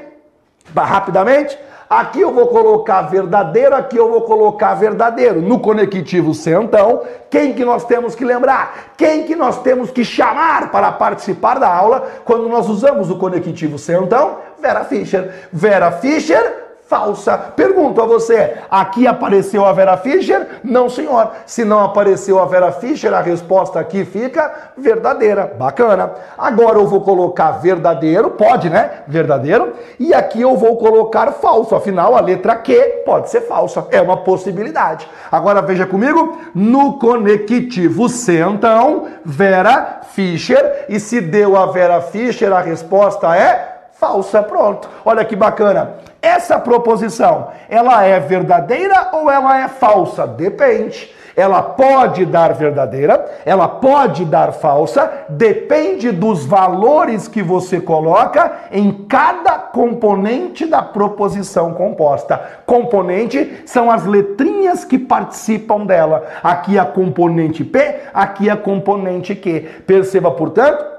Rapidamente? 0.76 1.58
Aqui 1.92 2.22
eu 2.22 2.32
vou 2.32 2.48
colocar 2.48 3.02
verdadeiro, 3.02 3.76
aqui 3.76 3.98
eu 3.98 4.10
vou 4.10 4.22
colocar 4.22 4.76
verdadeiro. 4.76 5.42
No 5.42 5.60
conectivo 5.60 6.32
então, 6.64 7.02
quem 7.30 7.52
que 7.52 7.66
nós 7.66 7.84
temos 7.84 8.16
que 8.16 8.24
lembrar? 8.24 8.94
Quem 8.96 9.26
que 9.26 9.36
nós 9.36 9.62
temos 9.62 9.92
que 9.92 10.06
chamar 10.06 10.72
para 10.72 10.90
participar 10.94 11.60
da 11.60 11.68
aula 11.68 12.08
quando 12.24 12.48
nós 12.48 12.70
usamos 12.70 13.12
o 13.12 13.18
conectivo 13.18 13.76
então? 14.06 14.38
Vera 14.62 14.86
Fischer. 14.86 15.50
Vera 15.52 15.92
Fischer 15.92 16.71
falsa. 16.92 17.38
Pergunto 17.56 18.02
a 18.02 18.06
você: 18.06 18.58
aqui 18.70 19.08
apareceu 19.08 19.66
a 19.66 19.72
Vera 19.72 19.96
Fischer? 19.96 20.60
Não, 20.62 20.90
senhor. 20.90 21.32
Se 21.46 21.64
não 21.64 21.80
apareceu 21.80 22.38
a 22.38 22.46
Vera 22.46 22.70
Fischer, 22.74 23.14
a 23.14 23.22
resposta 23.22 23.80
aqui 23.80 24.04
fica 24.04 24.52
verdadeira. 24.78 25.56
Bacana. 25.58 26.12
Agora 26.38 26.78
eu 26.78 26.86
vou 26.86 27.00
colocar 27.00 27.52
verdadeiro, 27.52 28.32
pode, 28.32 28.70
né? 28.70 29.04
Verdadeiro. 29.08 29.72
E 29.98 30.14
aqui 30.14 30.42
eu 30.42 30.58
vou 30.58 30.76
colocar 30.76 31.32
falso. 31.32 31.74
Afinal, 31.74 32.14
a 32.14 32.20
letra 32.20 32.58
Q 32.58 33.04
pode 33.06 33.30
ser 33.30 33.42
falsa. 33.42 33.88
É 33.90 34.02
uma 34.02 34.18
possibilidade. 34.18 35.08
Agora 35.32 35.62
veja 35.62 35.86
comigo: 35.86 36.40
no 36.54 37.00
conectivo 37.00 38.10
C, 38.10 38.42
então, 38.42 39.08
Vera 39.24 40.02
Fischer. 40.12 40.88
E 40.90 41.00
se 41.00 41.22
deu 41.22 41.56
a 41.56 41.68
Vera 41.68 42.02
Fischer, 42.02 42.52
a 42.52 42.60
resposta 42.60 43.34
é 43.34 43.78
falsa. 43.94 44.44
Pronto. 44.44 44.90
Olha 45.06 45.24
que 45.24 45.38
bacana. 45.38 46.11
Essa 46.22 46.60
proposição, 46.60 47.48
ela 47.68 48.04
é 48.04 48.20
verdadeira 48.20 49.10
ou 49.14 49.30
ela 49.30 49.60
é 49.60 49.68
falsa? 49.68 50.28
Depende. 50.28 51.12
Ela 51.36 51.62
pode 51.64 52.26
dar 52.26 52.54
verdadeira, 52.54 53.26
ela 53.46 53.68
pode 53.68 54.26
dar 54.26 54.52
falsa, 54.52 55.10
depende 55.30 56.12
dos 56.12 56.46
valores 56.46 57.28
que 57.28 57.42
você 57.42 57.80
coloca 57.80 58.52
em 58.72 59.06
cada 59.08 59.54
componente 59.54 60.66
da 60.66 60.82
proposição 60.82 61.74
composta. 61.74 62.40
Componente 62.66 63.64
são 63.66 63.90
as 63.90 64.06
letrinhas 64.06 64.84
que 64.84 65.00
participam 65.00 65.86
dela. 65.86 66.26
Aqui 66.44 66.78
a 66.78 66.86
componente 66.86 67.64
P, 67.64 67.96
aqui 68.14 68.50
a 68.50 68.58
componente 68.58 69.34
Q. 69.34 69.84
Perceba, 69.88 70.32
portanto, 70.32 70.92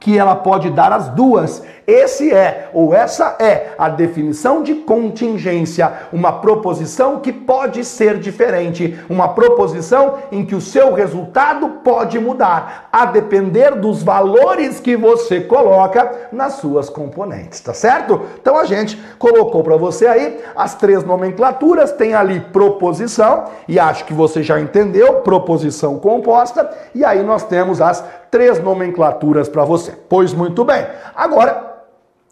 que 0.00 0.18
ela 0.18 0.36
pode 0.36 0.70
dar 0.70 0.92
as 0.92 1.08
duas. 1.08 1.64
Esse 1.86 2.32
é, 2.32 2.70
ou 2.72 2.94
essa 2.94 3.36
é, 3.38 3.74
a 3.76 3.88
definição 3.88 4.62
de 4.62 4.74
contingência, 4.74 5.92
uma 6.12 6.32
proposição 6.40 7.20
que 7.20 7.32
pode 7.32 7.84
ser 7.84 8.18
diferente, 8.18 8.98
uma 9.08 9.28
proposição 9.28 10.18
em 10.32 10.44
que 10.46 10.54
o 10.54 10.60
seu 10.60 10.94
resultado 10.94 11.68
pode 11.84 12.18
mudar, 12.18 12.88
a 12.90 13.04
depender 13.04 13.72
dos 13.72 14.02
valores 14.02 14.80
que 14.80 14.96
você 14.96 15.40
coloca 15.40 16.28
nas 16.32 16.54
suas 16.54 16.88
componentes, 16.88 17.60
tá 17.60 17.74
certo? 17.74 18.22
Então 18.40 18.56
a 18.56 18.64
gente 18.64 18.96
colocou 19.18 19.62
para 19.62 19.76
você 19.76 20.06
aí 20.06 20.40
as 20.56 20.74
três 20.74 21.04
nomenclaturas, 21.04 21.92
tem 21.92 22.14
ali 22.14 22.40
proposição, 22.40 23.44
e 23.68 23.78
acho 23.78 24.04
que 24.06 24.14
você 24.14 24.42
já 24.42 24.58
entendeu, 24.58 25.16
proposição 25.16 25.98
composta, 25.98 26.70
e 26.94 27.04
aí 27.04 27.22
nós 27.22 27.44
temos 27.44 27.80
as 27.80 28.02
três 28.30 28.58
nomenclaturas 28.60 29.48
para 29.48 29.64
você. 29.64 29.92
Pois 30.08 30.32
muito 30.32 30.64
bem. 30.64 30.86
Agora 31.14 31.73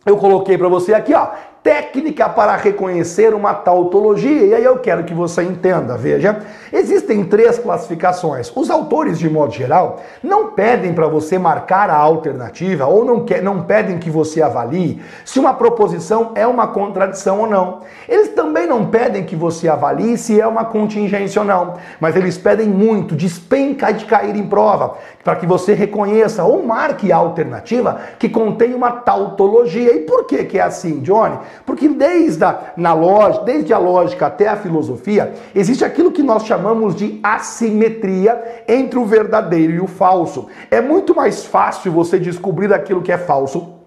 eu 0.04 0.16
coloquei 0.16 0.58
para 0.58 0.68
você 0.68 0.92
aqui, 0.94 1.14
ó, 1.14 1.28
técnica 1.62 2.28
para 2.28 2.56
reconhecer 2.56 3.32
uma 3.34 3.54
tautologia. 3.54 4.46
E 4.46 4.54
aí 4.54 4.64
eu 4.64 4.78
quero 4.78 5.04
que 5.04 5.14
você 5.14 5.42
entenda, 5.42 5.96
veja, 5.96 6.40
existem 6.72 7.24
três 7.24 7.58
classificações. 7.58 8.52
Os 8.56 8.68
autores, 8.68 9.18
de 9.18 9.30
modo 9.30 9.52
geral, 9.52 10.00
não 10.22 10.48
pedem 10.48 10.92
para 10.92 11.06
você 11.06 11.38
marcar 11.38 11.88
a 11.88 11.96
alternativa 11.96 12.86
ou 12.86 13.04
não, 13.04 13.24
quer, 13.24 13.42
não 13.42 13.62
pedem 13.62 13.98
que 13.98 14.10
você 14.10 14.42
avalie 14.42 15.00
se 15.24 15.38
uma 15.38 15.54
proposição 15.54 16.32
é 16.34 16.46
uma 16.46 16.66
contradição 16.66 17.40
ou 17.40 17.46
não. 17.46 17.80
Eles 18.08 18.30
também 18.30 18.66
não 18.66 18.86
pedem 18.86 19.24
que 19.24 19.36
você 19.36 19.68
avalie 19.68 20.18
se 20.18 20.40
é 20.40 20.46
uma 20.46 20.64
contingência 20.64 21.40
ou 21.40 21.46
não, 21.46 21.74
mas 22.00 22.16
eles 22.16 22.36
pedem 22.36 22.68
muito, 22.68 23.14
despenca 23.14 23.92
de 23.92 24.04
cair 24.04 24.34
em 24.34 24.46
prova, 24.46 24.96
para 25.22 25.36
que 25.36 25.46
você 25.46 25.74
reconheça 25.74 26.42
ou 26.42 26.64
marque 26.64 27.12
a 27.12 27.16
alternativa 27.16 28.00
que 28.18 28.28
contém 28.28 28.74
uma 28.74 28.90
tautologia. 28.90 29.94
E 29.94 30.00
por 30.00 30.24
que 30.24 30.44
que 30.44 30.58
é 30.58 30.62
assim, 30.62 31.00
Johnny? 31.00 31.38
Porque 31.66 31.88
desde 31.88 32.44
a, 32.44 32.72
na 32.76 32.94
lógica, 32.94 33.44
desde 33.44 33.72
a 33.72 33.78
lógica 33.78 34.26
até 34.26 34.48
a 34.48 34.56
filosofia, 34.56 35.32
existe 35.54 35.84
aquilo 35.84 36.12
que 36.12 36.22
nós 36.22 36.44
chamamos 36.44 36.94
de 36.94 37.20
assimetria 37.22 38.64
entre 38.66 38.98
o 38.98 39.04
verdadeiro 39.04 39.72
e 39.72 39.80
o 39.80 39.86
falso. 39.86 40.48
É 40.70 40.80
muito 40.80 41.14
mais 41.14 41.44
fácil 41.44 41.92
você 41.92 42.18
descobrir 42.18 42.72
aquilo 42.72 43.02
que 43.02 43.12
é 43.12 43.18
falso 43.18 43.81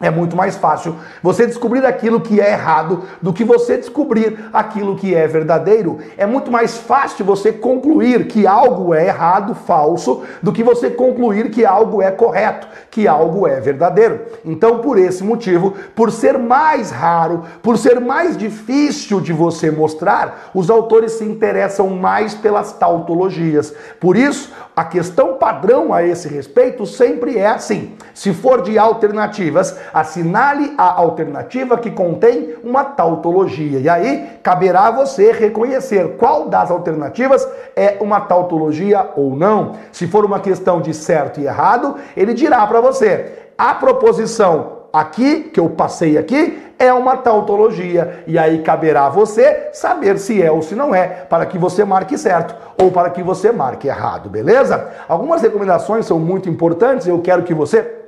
é 0.00 0.10
muito 0.10 0.34
mais 0.34 0.56
fácil 0.56 0.96
você 1.22 1.46
descobrir 1.46 1.84
aquilo 1.84 2.22
que 2.22 2.40
é 2.40 2.52
errado 2.52 3.04
do 3.20 3.34
que 3.34 3.44
você 3.44 3.76
descobrir 3.76 4.48
aquilo 4.50 4.96
que 4.96 5.14
é 5.14 5.26
verdadeiro. 5.26 5.98
É 6.16 6.24
muito 6.24 6.50
mais 6.50 6.78
fácil 6.78 7.22
você 7.22 7.52
concluir 7.52 8.26
que 8.26 8.46
algo 8.46 8.94
é 8.94 9.06
errado, 9.06 9.54
falso, 9.54 10.22
do 10.42 10.52
que 10.52 10.62
você 10.62 10.88
concluir 10.88 11.50
que 11.50 11.66
algo 11.66 12.00
é 12.00 12.10
correto, 12.10 12.66
que 12.90 13.06
algo 13.06 13.46
é 13.46 13.60
verdadeiro. 13.60 14.20
Então, 14.42 14.78
por 14.78 14.96
esse 14.96 15.22
motivo, 15.22 15.74
por 15.94 16.10
ser 16.10 16.38
mais 16.38 16.90
raro, 16.90 17.44
por 17.62 17.76
ser 17.76 18.00
mais 18.00 18.38
difícil 18.38 19.20
de 19.20 19.34
você 19.34 19.70
mostrar, 19.70 20.50
os 20.54 20.70
autores 20.70 21.12
se 21.12 21.24
interessam 21.24 21.88
mais 21.90 22.32
pelas 22.32 22.72
tautologias. 22.72 23.74
Por 24.00 24.16
isso, 24.16 24.50
a 24.74 24.84
questão 24.84 25.34
padrão 25.34 25.92
a 25.92 26.02
esse 26.02 26.26
respeito 26.26 26.86
sempre 26.86 27.36
é 27.36 27.48
assim: 27.48 27.96
se 28.14 28.32
for 28.32 28.62
de 28.62 28.78
alternativas, 28.78 29.76
assinale 29.92 30.74
a 30.76 31.00
alternativa 31.00 31.78
que 31.78 31.90
contém 31.90 32.54
uma 32.62 32.84
tautologia. 32.84 33.78
E 33.78 33.88
aí 33.88 34.38
caberá 34.42 34.88
a 34.88 34.90
você 34.90 35.32
reconhecer 35.32 36.16
qual 36.16 36.48
das 36.48 36.70
alternativas 36.70 37.46
é 37.76 37.96
uma 38.00 38.20
tautologia 38.20 39.10
ou 39.16 39.36
não. 39.36 39.72
Se 39.92 40.06
for 40.06 40.24
uma 40.24 40.40
questão 40.40 40.80
de 40.80 40.94
certo 40.94 41.40
e 41.40 41.46
errado, 41.46 41.96
ele 42.16 42.34
dirá 42.34 42.66
para 42.66 42.80
você: 42.80 43.32
a 43.56 43.74
proposição 43.74 44.80
aqui, 44.92 45.42
que 45.42 45.60
eu 45.60 45.68
passei 45.70 46.18
aqui, 46.18 46.70
é 46.78 46.92
uma 46.92 47.16
tautologia. 47.16 48.24
E 48.26 48.38
aí 48.38 48.62
caberá 48.62 49.06
a 49.06 49.10
você 49.10 49.68
saber 49.72 50.18
se 50.18 50.42
é 50.42 50.50
ou 50.50 50.62
se 50.62 50.74
não 50.74 50.94
é, 50.94 51.06
para 51.06 51.46
que 51.46 51.58
você 51.58 51.84
marque 51.84 52.16
certo 52.16 52.54
ou 52.80 52.90
para 52.90 53.10
que 53.10 53.22
você 53.22 53.52
marque 53.52 53.86
errado, 53.86 54.30
beleza? 54.30 54.88
Algumas 55.06 55.42
recomendações 55.42 56.06
são 56.06 56.18
muito 56.18 56.48
importantes, 56.48 57.06
eu 57.06 57.20
quero 57.20 57.42
que 57.42 57.52
você 57.52 57.99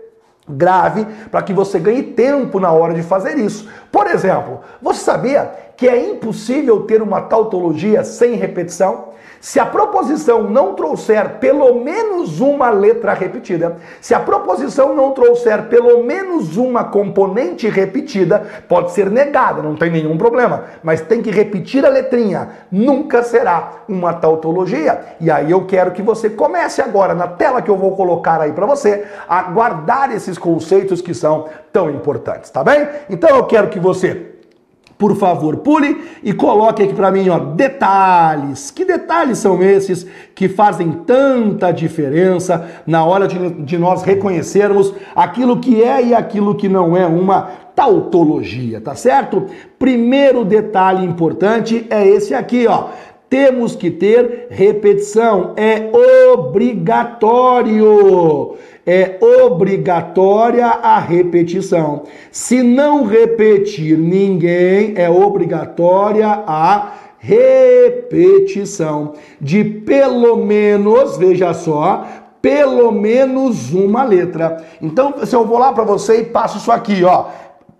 grave 0.48 1.06
para 1.30 1.42
que 1.42 1.52
você 1.52 1.78
ganhe 1.78 2.02
tempo 2.02 2.58
na 2.58 2.72
hora 2.72 2.94
de 2.94 3.02
fazer 3.02 3.38
isso. 3.38 3.68
Por 3.90 4.06
exemplo, 4.06 4.60
você 4.80 5.00
sabia 5.00 5.50
que 5.76 5.88
é 5.88 6.10
impossível 6.10 6.82
ter 6.82 7.00
uma 7.00 7.20
tautologia 7.22 8.04
sem 8.04 8.34
repetição? 8.34 9.11
Se 9.42 9.58
a 9.58 9.66
proposição 9.66 10.44
não 10.44 10.74
trouxer 10.74 11.40
pelo 11.40 11.74
menos 11.80 12.38
uma 12.38 12.70
letra 12.70 13.12
repetida, 13.12 13.76
se 14.00 14.14
a 14.14 14.20
proposição 14.20 14.94
não 14.94 15.10
trouxer 15.10 15.64
pelo 15.64 16.04
menos 16.04 16.56
uma 16.56 16.84
componente 16.84 17.68
repetida, 17.68 18.46
pode 18.68 18.92
ser 18.92 19.10
negada, 19.10 19.60
não 19.60 19.74
tem 19.74 19.90
nenhum 19.90 20.16
problema, 20.16 20.66
mas 20.80 21.00
tem 21.00 21.20
que 21.20 21.28
repetir 21.28 21.84
a 21.84 21.88
letrinha. 21.88 22.50
Nunca 22.70 23.24
será 23.24 23.82
uma 23.88 24.12
tautologia. 24.12 25.16
E 25.20 25.28
aí 25.28 25.50
eu 25.50 25.66
quero 25.66 25.90
que 25.90 26.02
você 26.02 26.30
comece 26.30 26.80
agora 26.80 27.12
na 27.12 27.26
tela 27.26 27.60
que 27.60 27.70
eu 27.70 27.76
vou 27.76 27.96
colocar 27.96 28.40
aí 28.40 28.52
para 28.52 28.64
você 28.64 29.04
a 29.28 29.42
guardar 29.42 30.14
esses 30.14 30.38
conceitos 30.38 31.02
que 31.02 31.12
são 31.12 31.48
tão 31.72 31.90
importantes, 31.90 32.48
tá 32.48 32.62
bem? 32.62 32.86
Então 33.10 33.28
eu 33.30 33.42
quero 33.46 33.70
que 33.70 33.80
você 33.80 34.32
por 35.02 35.16
favor, 35.16 35.56
pule 35.56 36.00
e 36.22 36.32
coloque 36.32 36.80
aqui 36.80 36.94
para 36.94 37.10
mim, 37.10 37.28
ó, 37.28 37.36
detalhes. 37.36 38.70
Que 38.70 38.84
detalhes 38.84 39.38
são 39.38 39.60
esses 39.60 40.06
que 40.32 40.48
fazem 40.48 40.92
tanta 41.04 41.72
diferença 41.72 42.68
na 42.86 43.04
hora 43.04 43.26
de, 43.26 43.50
de 43.64 43.76
nós 43.76 44.04
reconhecermos 44.04 44.94
aquilo 45.12 45.58
que 45.58 45.82
é 45.82 46.06
e 46.06 46.14
aquilo 46.14 46.54
que 46.54 46.68
não 46.68 46.96
é 46.96 47.04
uma 47.04 47.50
tautologia, 47.74 48.80
tá 48.80 48.94
certo? 48.94 49.46
Primeiro 49.76 50.44
detalhe 50.44 51.04
importante 51.04 51.84
é 51.90 52.06
esse 52.06 52.32
aqui, 52.32 52.68
ó. 52.68 52.90
Temos 53.28 53.74
que 53.74 53.90
ter 53.90 54.46
repetição, 54.50 55.52
é 55.56 55.90
obrigatório 56.32 58.56
é 58.86 59.18
obrigatória 59.20 60.66
a 60.66 60.98
repetição. 60.98 62.02
Se 62.30 62.62
não 62.62 63.04
repetir 63.04 63.96
ninguém, 63.96 64.94
é 64.96 65.08
obrigatória 65.08 66.26
a 66.46 66.92
repetição 67.18 69.12
de 69.40 69.62
pelo 69.62 70.36
menos, 70.36 71.16
veja 71.16 71.54
só, 71.54 72.04
pelo 72.40 72.90
menos 72.90 73.72
uma 73.72 74.02
letra. 74.02 74.64
Então, 74.80 75.14
se 75.24 75.34
eu 75.34 75.46
vou 75.46 75.58
lá 75.58 75.72
para 75.72 75.84
você 75.84 76.20
e 76.20 76.24
passo 76.24 76.58
isso 76.58 76.72
aqui, 76.72 77.04
ó, 77.04 77.26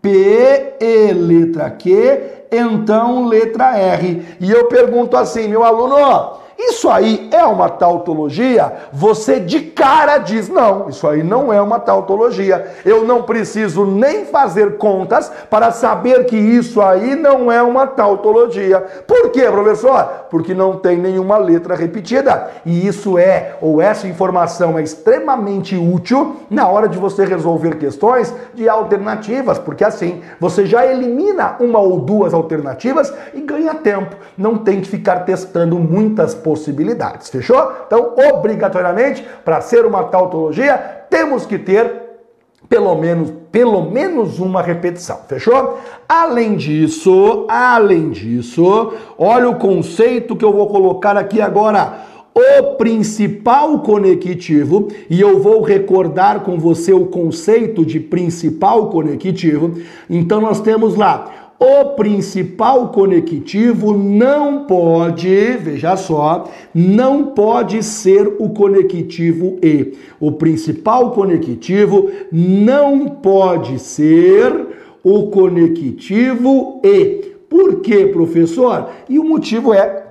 P, 0.00 0.74
E, 0.80 1.12
letra 1.12 1.70
Q, 1.70 2.20
então 2.52 3.26
letra 3.26 3.76
R. 3.76 4.22
E 4.40 4.50
eu 4.50 4.66
pergunto 4.66 5.16
assim, 5.16 5.48
meu 5.48 5.64
aluno, 5.64 5.96
ó, 5.98 6.41
isso 6.68 6.88
aí 6.88 7.28
é 7.32 7.44
uma 7.44 7.68
tautologia? 7.68 8.72
Você 8.92 9.40
de 9.40 9.60
cara 9.60 10.18
diz: 10.18 10.48
não, 10.48 10.88
isso 10.88 11.06
aí 11.08 11.22
não 11.22 11.52
é 11.52 11.60
uma 11.60 11.78
tautologia. 11.78 12.72
Eu 12.84 13.04
não 13.04 13.22
preciso 13.22 13.84
nem 13.84 14.24
fazer 14.26 14.76
contas 14.76 15.30
para 15.50 15.70
saber 15.70 16.24
que 16.26 16.36
isso 16.36 16.80
aí 16.80 17.16
não 17.16 17.50
é 17.50 17.62
uma 17.62 17.86
tautologia. 17.86 18.80
Por 19.06 19.30
quê, 19.30 19.42
professor? 19.42 20.04
Porque 20.30 20.54
não 20.54 20.76
tem 20.76 20.98
nenhuma 20.98 21.36
letra 21.36 21.74
repetida. 21.74 22.50
E 22.64 22.86
isso 22.86 23.18
é, 23.18 23.56
ou 23.60 23.80
essa 23.80 24.06
informação 24.06 24.78
é 24.78 24.82
extremamente 24.82 25.76
útil 25.76 26.36
na 26.48 26.68
hora 26.68 26.88
de 26.88 26.98
você 26.98 27.24
resolver 27.24 27.76
questões 27.76 28.34
de 28.54 28.68
alternativas, 28.68 29.58
porque 29.58 29.84
assim 29.84 30.22
você 30.38 30.66
já 30.66 30.86
elimina 30.86 31.56
uma 31.60 31.78
ou 31.78 32.00
duas 32.00 32.34
alternativas 32.34 33.12
e 33.34 33.40
ganha 33.40 33.74
tempo. 33.74 34.16
Não 34.36 34.58
tem 34.58 34.80
que 34.80 34.88
ficar 34.88 35.20
testando 35.20 35.78
muitas 35.78 36.34
possibilidades 36.34 36.51
possibilidades. 36.52 37.30
Fechou? 37.30 37.72
Então, 37.86 38.12
obrigatoriamente, 38.30 39.24
para 39.42 39.62
ser 39.62 39.86
uma 39.86 40.04
tautologia, 40.04 40.76
temos 41.08 41.46
que 41.46 41.58
ter 41.58 42.02
pelo 42.68 42.94
menos, 42.94 43.32
pelo 43.50 43.90
menos 43.90 44.38
uma 44.38 44.62
repetição. 44.62 45.20
Fechou? 45.26 45.78
Além 46.06 46.56
disso, 46.56 47.46
além 47.48 48.10
disso, 48.10 48.92
olha 49.18 49.48
o 49.48 49.56
conceito 49.56 50.36
que 50.36 50.44
eu 50.44 50.52
vou 50.52 50.68
colocar 50.68 51.16
aqui 51.16 51.40
agora 51.40 52.12
o 52.34 52.76
principal 52.76 53.80
conectivo, 53.80 54.88
e 55.10 55.20
eu 55.20 55.38
vou 55.38 55.60
recordar 55.60 56.40
com 56.40 56.58
você 56.58 56.92
o 56.92 57.06
conceito 57.06 57.84
de 57.84 58.00
principal 58.00 58.88
conectivo. 58.88 59.74
Então 60.08 60.40
nós 60.40 60.60
temos 60.60 60.96
lá 60.96 61.30
o 61.62 61.94
principal 61.94 62.88
conectivo 62.88 63.96
não 63.96 64.64
pode, 64.64 65.28
veja 65.58 65.96
só, 65.96 66.50
não 66.74 67.26
pode 67.26 67.84
ser 67.84 68.26
o 68.40 68.48
conectivo 68.48 69.60
E. 69.62 69.96
O 70.18 70.32
principal 70.32 71.12
conectivo 71.12 72.10
não 72.32 73.08
pode 73.08 73.78
ser 73.78 74.66
o 75.04 75.28
conectivo 75.28 76.80
E. 76.82 77.32
Por 77.48 77.80
quê, 77.80 78.06
professor? 78.06 78.88
E 79.08 79.16
o 79.20 79.24
motivo 79.24 79.72
é 79.72 80.06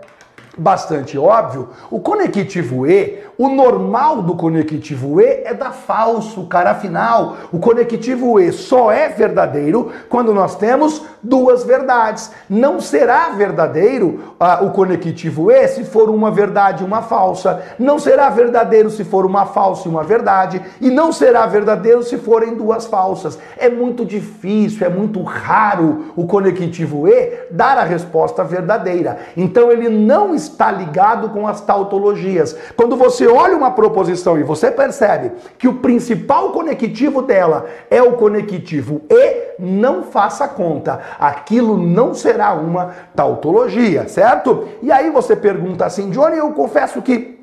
bastante 0.57 1.17
óbvio. 1.17 1.67
O 1.89 1.99
conectivo 1.99 2.87
E 2.87 3.19
o 3.41 3.49
normal 3.49 4.21
do 4.21 4.35
conectivo 4.35 5.19
E 5.19 5.25
é 5.25 5.51
dar 5.51 5.71
falso, 5.71 6.45
cara. 6.45 6.69
Afinal, 6.69 7.37
o 7.51 7.57
conectivo 7.57 8.39
E 8.39 8.51
só 8.51 8.91
é 8.91 9.09
verdadeiro 9.09 9.91
quando 10.09 10.31
nós 10.31 10.55
temos 10.55 11.01
duas 11.23 11.63
verdades. 11.63 12.31
Não 12.47 12.79
será 12.79 13.29
verdadeiro 13.29 14.35
ah, 14.39 14.63
o 14.63 14.69
conectivo 14.69 15.49
E 15.49 15.67
se 15.67 15.83
for 15.83 16.11
uma 16.11 16.29
verdade 16.29 16.83
e 16.83 16.85
uma 16.85 17.01
falsa. 17.01 17.63
Não 17.79 17.97
será 17.97 18.29
verdadeiro 18.29 18.91
se 18.91 19.03
for 19.03 19.25
uma 19.25 19.47
falsa 19.47 19.87
e 19.87 19.91
uma 19.91 20.03
verdade. 20.03 20.61
E 20.79 20.91
não 20.91 21.11
será 21.11 21.47
verdadeiro 21.47 22.03
se 22.03 22.19
forem 22.19 22.53
duas 22.53 22.85
falsas. 22.85 23.39
É 23.57 23.67
muito 23.67 24.05
difícil, 24.05 24.85
é 24.85 24.89
muito 24.89 25.23
raro 25.23 26.13
o 26.15 26.27
conectivo 26.27 27.07
E 27.07 27.47
dar 27.49 27.79
a 27.79 27.83
resposta 27.83 28.43
verdadeira. 28.43 29.17
Então 29.35 29.71
ele 29.71 29.89
não 29.89 30.35
está 30.35 30.71
ligado 30.71 31.29
com 31.29 31.47
as 31.47 31.59
tautologias. 31.59 32.55
Quando 32.75 32.95
você 32.95 33.30
olha 33.31 33.55
uma 33.55 33.71
proposição 33.71 34.39
e 34.39 34.43
você 34.43 34.71
percebe 34.71 35.31
que 35.57 35.67
o 35.67 35.75
principal 35.75 36.51
conectivo 36.51 37.21
dela 37.21 37.65
é 37.89 38.01
o 38.01 38.13
conectivo 38.13 39.01
e, 39.09 39.55
não 39.59 40.03
faça 40.03 40.47
conta. 40.47 40.99
Aquilo 41.19 41.77
não 41.77 42.13
será 42.13 42.53
uma 42.53 42.93
tautologia, 43.15 44.07
certo? 44.07 44.67
E 44.81 44.91
aí 44.91 45.09
você 45.09 45.35
pergunta 45.35 45.85
assim, 45.85 46.09
Johnny, 46.09 46.37
eu 46.37 46.51
confesso 46.51 47.01
que 47.01 47.40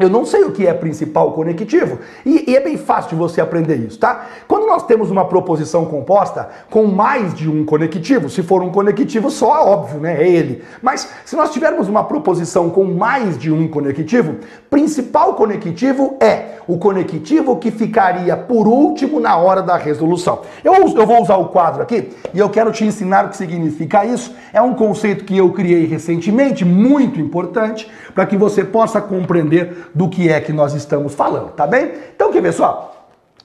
eu 0.00 0.08
não 0.08 0.24
sei 0.24 0.44
o 0.44 0.50
que 0.50 0.66
é 0.66 0.72
principal 0.72 1.32
conectivo. 1.32 1.98
E, 2.24 2.50
e, 2.50 2.56
é 2.56 2.60
bem 2.60 2.78
fácil 2.78 3.10
de 3.10 3.16
você 3.16 3.40
aprender 3.40 3.76
isso, 3.76 3.98
tá? 3.98 4.26
Quando 4.48 4.66
nós 4.66 4.84
temos 4.84 5.10
uma 5.10 5.26
proposição 5.26 5.84
composta 5.84 6.48
com 6.70 6.86
mais 6.86 7.34
de 7.34 7.48
um 7.50 7.64
conectivo, 7.64 8.30
se 8.30 8.42
for 8.42 8.62
um 8.62 8.70
conectivo 8.70 9.30
só, 9.30 9.66
óbvio, 9.66 10.00
né? 10.00 10.22
É 10.22 10.28
ele. 10.28 10.62
Mas 10.82 11.08
se 11.24 11.36
nós 11.36 11.50
tivermos 11.50 11.86
uma 11.86 12.02
proposição 12.02 12.70
com 12.70 12.84
mais 12.84 13.38
de 13.38 13.52
um 13.52 13.68
conectivo, 13.68 14.36
principal 14.70 15.34
conectivo 15.34 16.16
é 16.18 16.60
o 16.66 16.78
conectivo 16.78 17.56
que 17.56 17.70
ficaria 17.70 18.36
por 18.36 18.68
último 18.68 19.18
na 19.18 19.36
hora 19.36 19.60
da 19.60 19.76
resolução. 19.76 20.42
Eu, 20.62 20.74
eu 20.74 21.06
vou 21.06 21.20
usar 21.20 21.36
o 21.36 21.48
quadro 21.48 21.82
aqui 21.82 22.10
e 22.32 22.38
eu 22.38 22.48
quero 22.48 22.70
te 22.70 22.84
ensinar 22.84 23.26
o 23.26 23.28
que 23.28 23.36
significa 23.36 24.04
isso. 24.04 24.32
É 24.52 24.62
um 24.62 24.72
conceito 24.74 25.24
que 25.24 25.36
eu 25.36 25.50
criei 25.50 25.84
recentemente, 25.86 26.64
muito 26.64 27.20
importante, 27.20 27.90
para 28.14 28.24
que 28.24 28.36
você 28.36 28.64
possa 28.64 29.00
compreender 29.00 29.89
do 29.94 30.08
que 30.08 30.28
é 30.28 30.40
que 30.40 30.52
nós 30.52 30.74
estamos 30.74 31.14
falando, 31.14 31.52
tá 31.52 31.66
bem? 31.66 31.92
Então, 32.14 32.32
quer 32.32 32.42
ver 32.42 32.52
só? 32.52 32.90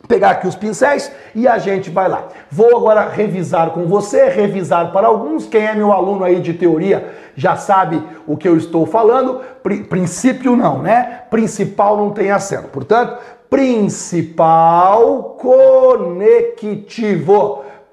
pegar 0.08 0.32
aqui 0.32 0.48
os 0.48 0.56
pincéis 0.56 1.12
e 1.34 1.48
a 1.48 1.58
gente 1.58 1.90
vai 1.90 2.08
lá. 2.08 2.28
Vou 2.52 2.78
agora 2.78 3.10
revisar 3.10 3.72
com 3.72 3.88
você, 3.88 4.30
revisar 4.30 4.92
para 4.92 5.08
alguns. 5.08 5.48
Quem 5.48 5.66
é 5.66 5.74
meu 5.74 5.92
aluno 5.92 6.24
aí 6.24 6.40
de 6.40 6.54
teoria 6.54 7.14
já 7.36 7.56
sabe 7.56 8.02
o 8.26 8.38
que 8.38 8.48
eu 8.48 8.56
estou 8.56 8.86
falando. 8.86 9.42
princípio 9.90 10.56
não, 10.56 10.82
né? 10.82 11.22
Principal 11.30 11.98
não 11.98 12.12
tem 12.12 12.32
acento. 12.32 12.70
Portanto, 12.70 13.18
principal 13.50 15.36
conectivo 15.40 16.86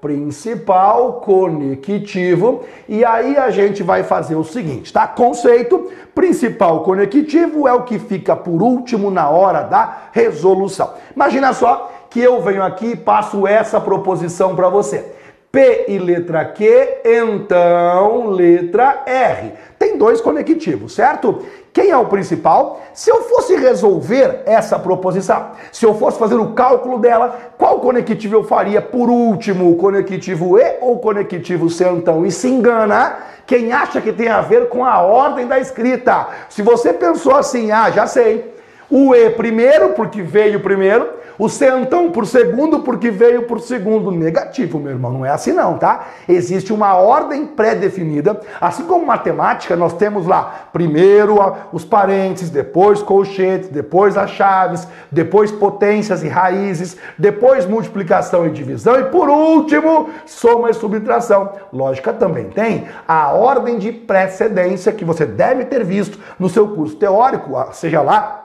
principal 0.03 1.21
conectivo. 1.21 2.65
E 2.89 3.05
aí 3.05 3.37
a 3.37 3.49
gente 3.49 3.81
vai 3.81 4.03
fazer 4.03 4.35
o 4.35 4.43
seguinte, 4.43 4.91
tá? 4.91 5.07
Conceito 5.07 5.89
principal 6.13 6.83
conectivo 6.83 7.65
é 7.65 7.71
o 7.71 7.83
que 7.83 7.97
fica 7.97 8.35
por 8.35 8.61
último 8.61 9.09
na 9.09 9.29
hora 9.29 9.61
da 9.61 10.09
resolução. 10.11 10.91
Imagina 11.15 11.53
só 11.53 11.89
que 12.09 12.19
eu 12.19 12.41
venho 12.41 12.61
aqui 12.61 12.87
e 12.87 12.95
passo 12.97 13.47
essa 13.47 13.79
proposição 13.79 14.57
para 14.57 14.67
você. 14.67 15.15
P 15.53 15.85
e 15.87 15.99
letra 15.99 16.43
Q, 16.45 16.65
então 17.05 18.31
letra 18.31 19.03
R. 19.05 19.51
Tem 19.77 19.99
dois 19.99 20.19
conectivos, 20.19 20.95
certo? 20.95 21.43
Quem 21.71 21.91
é 21.91 21.97
o 21.97 22.07
principal? 22.07 22.81
Se 22.91 23.11
eu 23.11 23.21
fosse 23.21 23.55
resolver 23.55 24.41
essa 24.47 24.79
proposição, 24.79 25.51
se 25.71 25.85
eu 25.85 25.93
fosse 25.93 26.17
fazer 26.17 26.37
o 26.37 26.53
cálculo 26.53 26.97
dela, 26.97 27.53
qual 27.55 27.79
conectivo 27.79 28.35
eu 28.35 28.43
faria 28.43 28.81
por 28.81 29.11
último, 29.11 29.69
o 29.69 29.75
conectivo 29.75 30.57
E 30.57 30.77
ou 30.81 30.97
conectivo 30.97 31.69
C 31.69 31.87
então? 31.87 32.25
E 32.25 32.31
se 32.31 32.47
engana 32.47 33.17
quem 33.45 33.71
acha 33.71 34.01
que 34.01 34.11
tem 34.11 34.29
a 34.29 34.41
ver 34.41 34.69
com 34.69 34.83
a 34.83 35.03
ordem 35.03 35.45
da 35.45 35.59
escrita. 35.59 36.29
Se 36.49 36.63
você 36.63 36.91
pensou 36.91 37.35
assim, 37.35 37.69
ah, 37.69 37.91
já 37.91 38.07
sei, 38.07 38.55
o 38.89 39.13
E 39.13 39.29
primeiro, 39.29 39.89
porque 39.89 40.23
veio 40.23 40.61
primeiro, 40.61 41.07
O 41.37 41.49
centão 41.49 42.11
por 42.11 42.25
segundo 42.25 42.79
porque 42.79 43.09
veio 43.09 43.43
por 43.43 43.59
segundo. 43.59 44.11
Negativo, 44.11 44.79
meu 44.79 44.91
irmão. 44.91 45.11
Não 45.11 45.25
é 45.25 45.29
assim 45.29 45.51
não, 45.51 45.77
tá? 45.77 46.07
Existe 46.27 46.71
uma 46.71 46.95
ordem 46.95 47.45
pré-definida. 47.45 48.39
Assim 48.59 48.83
como 48.83 49.05
matemática, 49.05 49.75
nós 49.75 49.93
temos 49.93 50.27
lá 50.27 50.69
primeiro 50.71 51.37
os 51.71 51.83
parênteses, 51.83 52.49
depois 52.49 53.01
colchetes, 53.01 53.69
depois 53.69 54.17
as 54.17 54.29
chaves, 54.31 54.87
depois 55.11 55.51
potências 55.51 56.23
e 56.23 56.27
raízes, 56.27 56.97
depois 57.17 57.65
multiplicação 57.65 58.45
e 58.47 58.51
divisão 58.51 58.99
e 58.99 59.05
por 59.05 59.29
último, 59.29 60.09
soma 60.25 60.69
e 60.69 60.73
subtração. 60.73 61.51
Lógica 61.71 62.13
também 62.13 62.45
tem 62.45 62.87
a 63.07 63.31
ordem 63.31 63.77
de 63.77 63.91
precedência 63.91 64.91
que 64.91 65.05
você 65.05 65.25
deve 65.25 65.65
ter 65.65 65.83
visto 65.83 66.19
no 66.39 66.49
seu 66.49 66.67
curso 66.69 66.95
teórico, 66.95 67.53
seja 67.71 68.01
lá 68.01 68.42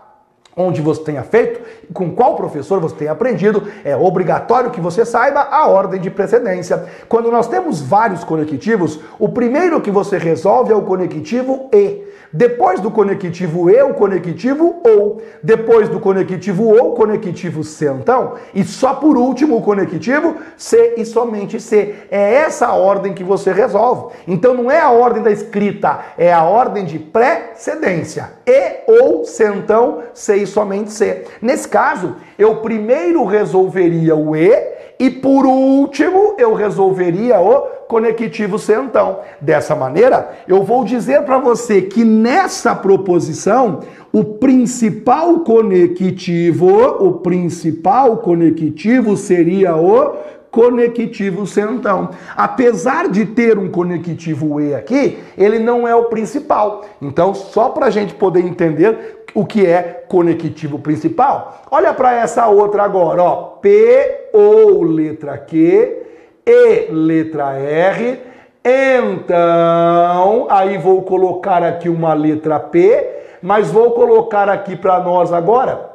onde 0.58 0.82
você 0.82 1.02
tenha 1.04 1.22
feito, 1.22 1.60
com 1.94 2.10
qual 2.10 2.34
professor 2.34 2.80
você 2.80 2.96
tenha 2.96 3.12
aprendido, 3.12 3.62
é 3.84 3.96
obrigatório 3.96 4.72
que 4.72 4.80
você 4.80 5.04
saiba 5.04 5.40
a 5.40 5.68
ordem 5.68 6.00
de 6.00 6.10
precedência. 6.10 6.84
Quando 7.08 7.30
nós 7.30 7.46
temos 7.46 7.80
vários 7.80 8.24
conectivos, 8.24 8.98
o 9.20 9.28
primeiro 9.28 9.80
que 9.80 9.90
você 9.90 10.18
resolve 10.18 10.72
é 10.72 10.76
o 10.76 10.82
conectivo 10.82 11.68
e. 11.72 12.07
Depois 12.32 12.80
do 12.80 12.90
conectivo 12.90 13.70
e, 13.70 13.82
o 13.82 13.94
conectivo 13.94 14.82
ou. 14.84 15.22
Depois 15.42 15.88
do 15.88 15.98
conectivo 15.98 16.64
ou, 16.64 16.92
o 16.92 16.94
conectivo 16.94 17.64
se, 17.64 17.86
então. 17.86 18.34
E 18.54 18.62
só 18.64 18.94
por 18.94 19.16
último 19.16 19.56
o 19.56 19.62
conectivo 19.62 20.36
se 20.56 20.94
e 20.96 21.04
somente 21.04 21.58
se. 21.60 21.94
É 22.10 22.34
essa 22.34 22.66
a 22.66 22.74
ordem 22.74 23.14
que 23.14 23.24
você 23.24 23.52
resolve. 23.52 24.14
Então 24.26 24.54
não 24.54 24.70
é 24.70 24.80
a 24.80 24.90
ordem 24.90 25.22
da 25.22 25.30
escrita, 25.30 26.00
é 26.18 26.32
a 26.32 26.44
ordem 26.44 26.84
de 26.84 26.98
precedência. 26.98 28.32
E 28.46 28.80
ou 28.86 29.24
se, 29.24 29.44
então, 29.44 30.00
se 30.12 30.36
e 30.36 30.46
somente 30.46 30.92
se. 30.92 31.24
Nesse 31.40 31.66
caso, 31.66 32.16
eu 32.38 32.56
primeiro 32.56 33.24
resolveria 33.24 34.14
o 34.14 34.36
e 34.36 34.78
e 34.98 35.08
por 35.10 35.46
último 35.46 36.34
eu 36.38 36.54
resolveria 36.54 37.38
o 37.38 37.68
conectivo 37.88 38.58
centão. 38.58 39.20
Dessa 39.40 39.74
maneira, 39.74 40.30
eu 40.46 40.62
vou 40.62 40.84
dizer 40.84 41.22
para 41.22 41.38
você 41.38 41.82
que 41.82 42.04
nessa 42.04 42.74
proposição, 42.74 43.80
o 44.12 44.22
principal 44.22 45.40
conectivo, 45.40 46.68
o 46.68 47.14
principal 47.14 48.18
conectivo 48.18 49.16
seria 49.16 49.74
o 49.74 50.16
conectivo 50.50 51.46
centão. 51.46 52.10
Apesar 52.36 53.08
de 53.08 53.24
ter 53.26 53.58
um 53.58 53.70
conectivo 53.70 54.60
E 54.60 54.74
aqui, 54.74 55.18
ele 55.36 55.58
não 55.58 55.86
é 55.86 55.94
o 55.94 56.04
principal. 56.04 56.84
Então, 57.00 57.34
só 57.34 57.70
para 57.70 57.86
a 57.86 57.90
gente 57.90 58.14
poder 58.14 58.40
entender 58.40 59.24
o 59.34 59.44
que 59.44 59.66
é 59.66 60.04
conectivo 60.08 60.78
principal, 60.78 61.62
olha 61.70 61.92
para 61.92 62.14
essa 62.14 62.46
outra 62.48 62.82
agora, 62.82 63.22
ó, 63.22 63.34
P 63.60 64.30
ou 64.32 64.82
letra 64.82 65.36
Q 65.36 66.07
e 66.48 66.90
letra 66.90 67.52
R. 67.58 68.18
Então, 68.64 70.46
aí 70.50 70.78
vou 70.78 71.02
colocar 71.02 71.62
aqui 71.62 71.88
uma 71.88 72.14
letra 72.14 72.58
P, 72.58 73.06
mas 73.42 73.70
vou 73.70 73.92
colocar 73.92 74.48
aqui 74.48 74.74
para 74.74 74.98
nós 75.00 75.32
agora. 75.32 75.90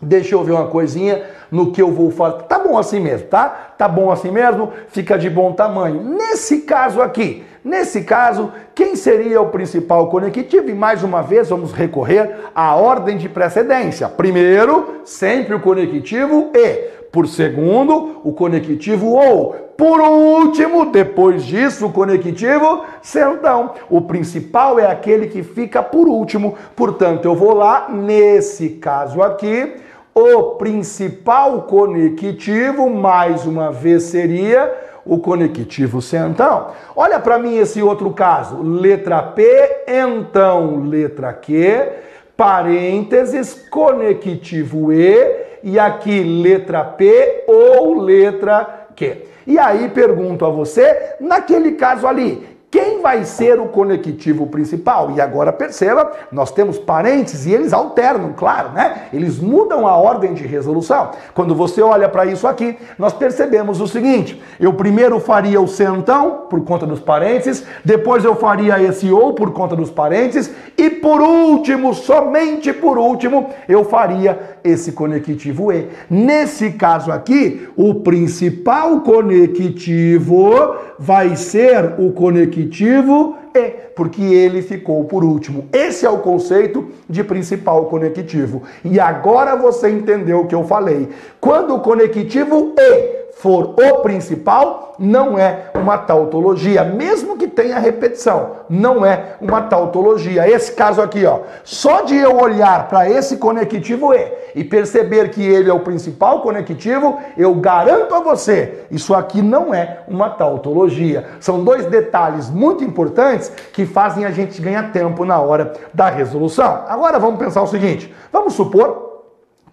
Deixa 0.00 0.34
eu 0.34 0.44
ver 0.44 0.52
uma 0.52 0.66
coisinha 0.66 1.22
no 1.50 1.72
que 1.72 1.80
eu 1.80 1.90
vou 1.90 2.10
fazer. 2.10 2.42
Tá 2.42 2.58
bom 2.58 2.76
assim 2.76 3.00
mesmo, 3.00 3.28
tá? 3.28 3.72
Tá 3.78 3.88
bom 3.88 4.10
assim 4.10 4.30
mesmo, 4.30 4.70
fica 4.88 5.18
de 5.18 5.30
bom 5.30 5.52
tamanho. 5.52 6.02
Nesse 6.02 6.60
caso 6.60 7.00
aqui, 7.00 7.44
nesse 7.64 8.02
caso, 8.02 8.52
quem 8.74 8.94
seria 8.94 9.40
o 9.40 9.48
principal 9.48 10.08
conectivo? 10.10 10.68
E 10.68 10.74
mais 10.74 11.02
uma 11.02 11.22
vez 11.22 11.48
vamos 11.48 11.72
recorrer 11.72 12.36
à 12.54 12.76
ordem 12.76 13.16
de 13.16 13.28
precedência. 13.28 14.08
Primeiro, 14.08 15.00
sempre 15.04 15.54
o 15.54 15.60
conectivo 15.60 16.50
e. 16.54 16.95
Por 17.10 17.26
segundo, 17.26 18.20
o 18.24 18.32
conectivo 18.32 19.12
ou. 19.12 19.54
Por 19.76 20.00
último, 20.00 20.86
depois 20.86 21.44
disso, 21.44 21.86
o 21.86 21.92
conectivo 21.92 22.82
sentão. 23.02 23.72
O 23.90 24.00
principal 24.00 24.78
é 24.78 24.86
aquele 24.86 25.26
que 25.26 25.42
fica 25.42 25.82
por 25.82 26.08
último. 26.08 26.54
Portanto, 26.74 27.26
eu 27.26 27.34
vou 27.34 27.54
lá, 27.54 27.88
nesse 27.90 28.70
caso 28.70 29.22
aqui, 29.22 29.74
o 30.14 30.54
principal 30.56 31.62
conectivo, 31.62 32.88
mais 32.88 33.44
uma 33.44 33.70
vez, 33.70 34.04
seria 34.04 34.72
o 35.04 35.18
conectivo 35.18 36.02
centão. 36.02 36.68
Olha 36.96 37.20
para 37.20 37.38
mim 37.38 37.56
esse 37.56 37.82
outro 37.82 38.10
caso. 38.10 38.62
Letra 38.62 39.22
P, 39.22 39.84
então 39.86 40.84
letra 40.84 41.32
Q, 41.34 41.92
parênteses, 42.36 43.54
conectivo 43.70 44.92
E, 44.92 45.55
e 45.66 45.80
aqui 45.80 46.22
letra 46.22 46.84
P 46.84 47.42
ou 47.48 48.00
letra 48.00 48.86
Q. 48.94 49.26
E 49.48 49.58
aí 49.58 49.88
pergunto 49.88 50.44
a 50.44 50.48
você, 50.48 51.16
naquele 51.20 51.72
caso 51.72 52.06
ali, 52.06 52.55
quem 52.76 53.00
vai 53.00 53.24
ser 53.24 53.58
o 53.58 53.68
conectivo 53.68 54.46
principal? 54.48 55.10
E 55.12 55.18
agora 55.18 55.50
perceba, 55.50 56.12
nós 56.30 56.52
temos 56.52 56.78
parênteses 56.78 57.46
e 57.46 57.54
eles 57.54 57.72
alternam, 57.72 58.34
claro, 58.36 58.72
né? 58.72 59.04
Eles 59.14 59.38
mudam 59.38 59.86
a 59.86 59.96
ordem 59.96 60.34
de 60.34 60.46
resolução. 60.46 61.12
Quando 61.32 61.54
você 61.54 61.80
olha 61.80 62.06
para 62.06 62.26
isso 62.26 62.46
aqui, 62.46 62.76
nós 62.98 63.14
percebemos 63.14 63.80
o 63.80 63.88
seguinte: 63.88 64.42
eu 64.60 64.74
primeiro 64.74 65.18
faria 65.18 65.58
o 65.58 65.66
centão 65.66 66.42
por 66.50 66.62
conta 66.64 66.84
dos 66.84 67.00
parênteses, 67.00 67.64
depois 67.82 68.26
eu 68.26 68.36
faria 68.36 68.78
esse 68.82 69.10
ou 69.10 69.32
por 69.32 69.54
conta 69.54 69.74
dos 69.74 69.90
parênteses 69.90 70.52
e 70.76 70.90
por 70.90 71.22
último, 71.22 71.94
somente 71.94 72.74
por 72.74 72.98
último, 72.98 73.48
eu 73.66 73.86
faria 73.86 74.58
esse 74.62 74.92
conectivo 74.92 75.72
e. 75.72 75.88
Nesse 76.10 76.72
caso 76.72 77.10
aqui, 77.10 77.70
o 77.74 77.94
principal 77.94 79.00
conectivo 79.00 80.76
vai 80.98 81.36
ser 81.36 81.94
o 81.98 82.12
conectivo 82.12 82.65
conectivo 82.66 83.36
e, 83.54 83.70
porque 83.94 84.22
ele 84.22 84.60
ficou 84.60 85.04
por 85.04 85.24
último. 85.24 85.68
Esse 85.72 86.04
é 86.04 86.10
o 86.10 86.18
conceito 86.18 86.90
de 87.08 87.22
principal 87.24 87.86
conectivo. 87.86 88.62
E 88.84 88.98
agora 89.00 89.56
você 89.56 89.88
entendeu 89.88 90.40
o 90.40 90.46
que 90.46 90.54
eu 90.54 90.64
falei. 90.64 91.08
Quando 91.40 91.74
o 91.74 91.80
conectivo 91.80 92.74
e 92.78 93.25
for 93.36 93.74
o 93.78 93.98
principal, 93.98 94.94
não 94.98 95.38
é 95.38 95.70
uma 95.74 95.98
tautologia, 95.98 96.82
mesmo 96.84 97.36
que 97.36 97.46
tenha 97.46 97.78
repetição, 97.78 98.52
não 98.66 99.04
é 99.04 99.34
uma 99.42 99.60
tautologia. 99.60 100.48
Esse 100.48 100.72
caso 100.72 101.02
aqui, 101.02 101.26
ó, 101.26 101.40
só 101.62 102.00
de 102.00 102.16
eu 102.16 102.34
olhar 102.34 102.88
para 102.88 103.10
esse 103.10 103.36
conectivo 103.36 104.14
E 104.14 104.32
e 104.54 104.64
perceber 104.64 105.28
que 105.28 105.42
ele 105.42 105.68
é 105.68 105.72
o 105.72 105.80
principal 105.80 106.40
conectivo, 106.40 107.18
eu 107.36 107.54
garanto 107.54 108.14
a 108.14 108.20
você, 108.20 108.86
isso 108.90 109.14
aqui 109.14 109.42
não 109.42 109.74
é 109.74 110.00
uma 110.08 110.30
tautologia. 110.30 111.26
São 111.38 111.62
dois 111.62 111.84
detalhes 111.84 112.48
muito 112.48 112.82
importantes 112.82 113.52
que 113.70 113.84
fazem 113.84 114.24
a 114.24 114.30
gente 114.30 114.62
ganhar 114.62 114.92
tempo 114.92 115.26
na 115.26 115.38
hora 115.38 115.74
da 115.92 116.08
resolução. 116.08 116.84
Agora 116.88 117.18
vamos 117.18 117.38
pensar 117.38 117.60
o 117.60 117.66
seguinte: 117.66 118.12
vamos 118.32 118.54
supor 118.54 119.15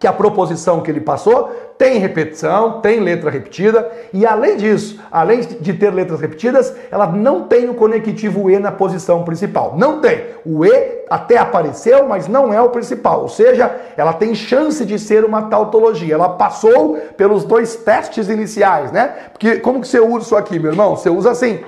que 0.04 0.08
a 0.08 0.12
proposição 0.12 0.82
que 0.82 0.92
ele 0.92 1.00
passou 1.00 1.50
tem 1.78 1.98
repetição, 1.98 2.82
tem 2.82 3.00
letra 3.00 3.32
repetida, 3.32 3.90
e 4.12 4.26
além 4.26 4.58
disso, 4.58 5.00
além 5.10 5.40
de 5.40 5.72
ter 5.72 5.94
letras 5.94 6.20
repetidas, 6.20 6.76
ela 6.92 7.08
não 7.08 7.48
tem 7.48 7.70
o 7.70 7.74
conectivo 7.74 8.52
E 8.52 8.60
na 8.60 8.70
posição 8.70 9.24
principal. 9.24 9.76
Não 9.78 10.02
tem. 10.02 10.26
O 10.46 10.66
E 10.66 11.06
até 11.10 11.38
apareceu, 11.38 12.06
mas 12.06 12.28
não 12.28 12.54
é 12.54 12.62
o 12.62 12.70
principal. 12.70 13.22
Ou 13.22 13.30
seja, 13.30 13.74
ela 13.96 14.12
tem 14.12 14.36
chance 14.36 14.86
de 14.86 15.00
ser 15.00 15.24
uma 15.24 15.44
tautologia. 15.44 16.16
Ela 16.16 16.30
passou 16.30 16.98
pelos 17.16 17.46
dois 17.46 17.78
testes 17.78 18.28
iniciais, 18.28 18.92
né? 18.92 19.14
Porque 19.32 19.56
como 19.56 19.80
que 19.80 19.88
você 19.88 20.02
usa 20.02 20.26
isso 20.26 20.36
aqui, 20.36 20.60
meu 20.60 20.72
irmão? 20.72 20.98
Você 20.98 21.10
usa 21.10 21.32
assim. 21.32 21.64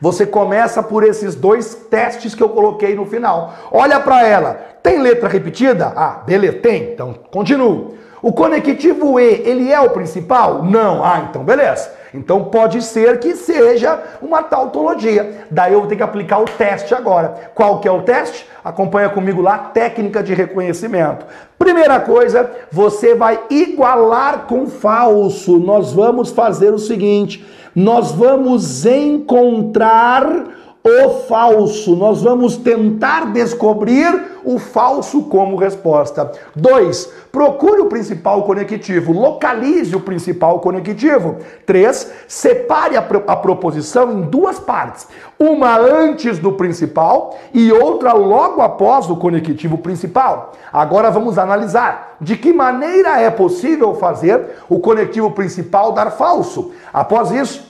Você 0.00 0.24
começa 0.24 0.82
por 0.82 1.02
esses 1.02 1.34
dois 1.34 1.74
testes 1.74 2.34
que 2.34 2.42
eu 2.42 2.48
coloquei 2.48 2.94
no 2.94 3.06
final. 3.06 3.54
Olha 3.72 3.98
para 3.98 4.26
ela. 4.26 4.54
Tem 4.82 5.00
letra 5.00 5.28
repetida? 5.28 5.92
Ah, 5.96 6.22
beleza, 6.24 6.58
tem. 6.58 6.92
Então, 6.92 7.14
continuo. 7.30 7.94
O 8.20 8.32
conectivo 8.32 9.18
E, 9.20 9.42
ele 9.44 9.72
é 9.72 9.80
o 9.80 9.90
principal? 9.90 10.62
Não. 10.62 11.04
Ah, 11.04 11.26
então 11.28 11.44
beleza. 11.44 11.98
Então 12.12 12.44
pode 12.44 12.82
ser 12.82 13.18
que 13.20 13.34
seja 13.36 14.02
uma 14.20 14.42
tautologia. 14.42 15.46
Daí 15.50 15.72
eu 15.72 15.80
vou 15.80 15.88
ter 15.88 15.96
que 15.96 16.02
aplicar 16.02 16.38
o 16.38 16.44
teste 16.44 16.94
agora. 16.94 17.52
Qual 17.54 17.80
que 17.80 17.86
é 17.86 17.92
o 17.92 18.02
teste? 18.02 18.46
Acompanha 18.64 19.08
comigo 19.08 19.40
lá, 19.40 19.58
técnica 19.58 20.22
de 20.22 20.34
reconhecimento. 20.34 21.26
Primeira 21.58 22.00
coisa, 22.00 22.50
você 22.72 23.14
vai 23.14 23.38
igualar 23.50 24.46
com 24.46 24.66
falso. 24.66 25.58
Nós 25.58 25.92
vamos 25.92 26.30
fazer 26.30 26.72
o 26.72 26.78
seguinte: 26.78 27.46
nós 27.78 28.10
vamos 28.10 28.84
encontrar 28.84 30.48
o 30.82 31.10
falso. 31.28 31.94
Nós 31.94 32.22
vamos 32.22 32.56
tentar 32.56 33.32
descobrir 33.32 34.38
o 34.44 34.58
falso 34.58 35.22
como 35.24 35.56
resposta. 35.56 36.32
2. 36.56 37.12
Procure 37.30 37.82
o 37.82 37.86
principal 37.86 38.42
conectivo, 38.42 39.12
localize 39.12 39.94
o 39.94 40.00
principal 40.00 40.58
conectivo. 40.60 41.36
3. 41.66 42.12
Separe 42.26 42.96
a, 42.96 43.00
a 43.00 43.36
proposição 43.36 44.12
em 44.12 44.22
duas 44.22 44.58
partes, 44.58 45.06
uma 45.38 45.78
antes 45.78 46.38
do 46.38 46.52
principal 46.52 47.36
e 47.52 47.70
outra 47.70 48.12
logo 48.12 48.60
após 48.60 49.08
o 49.10 49.16
conectivo 49.16 49.78
principal. 49.78 50.52
Agora 50.72 51.10
vamos 51.10 51.38
analisar 51.38 52.16
de 52.20 52.36
que 52.36 52.52
maneira 52.52 53.20
é 53.20 53.30
possível 53.30 53.94
fazer 53.94 54.56
o 54.68 54.80
conectivo 54.80 55.30
principal 55.30 55.92
dar 55.92 56.10
falso. 56.10 56.72
Após 56.92 57.30
isso, 57.30 57.67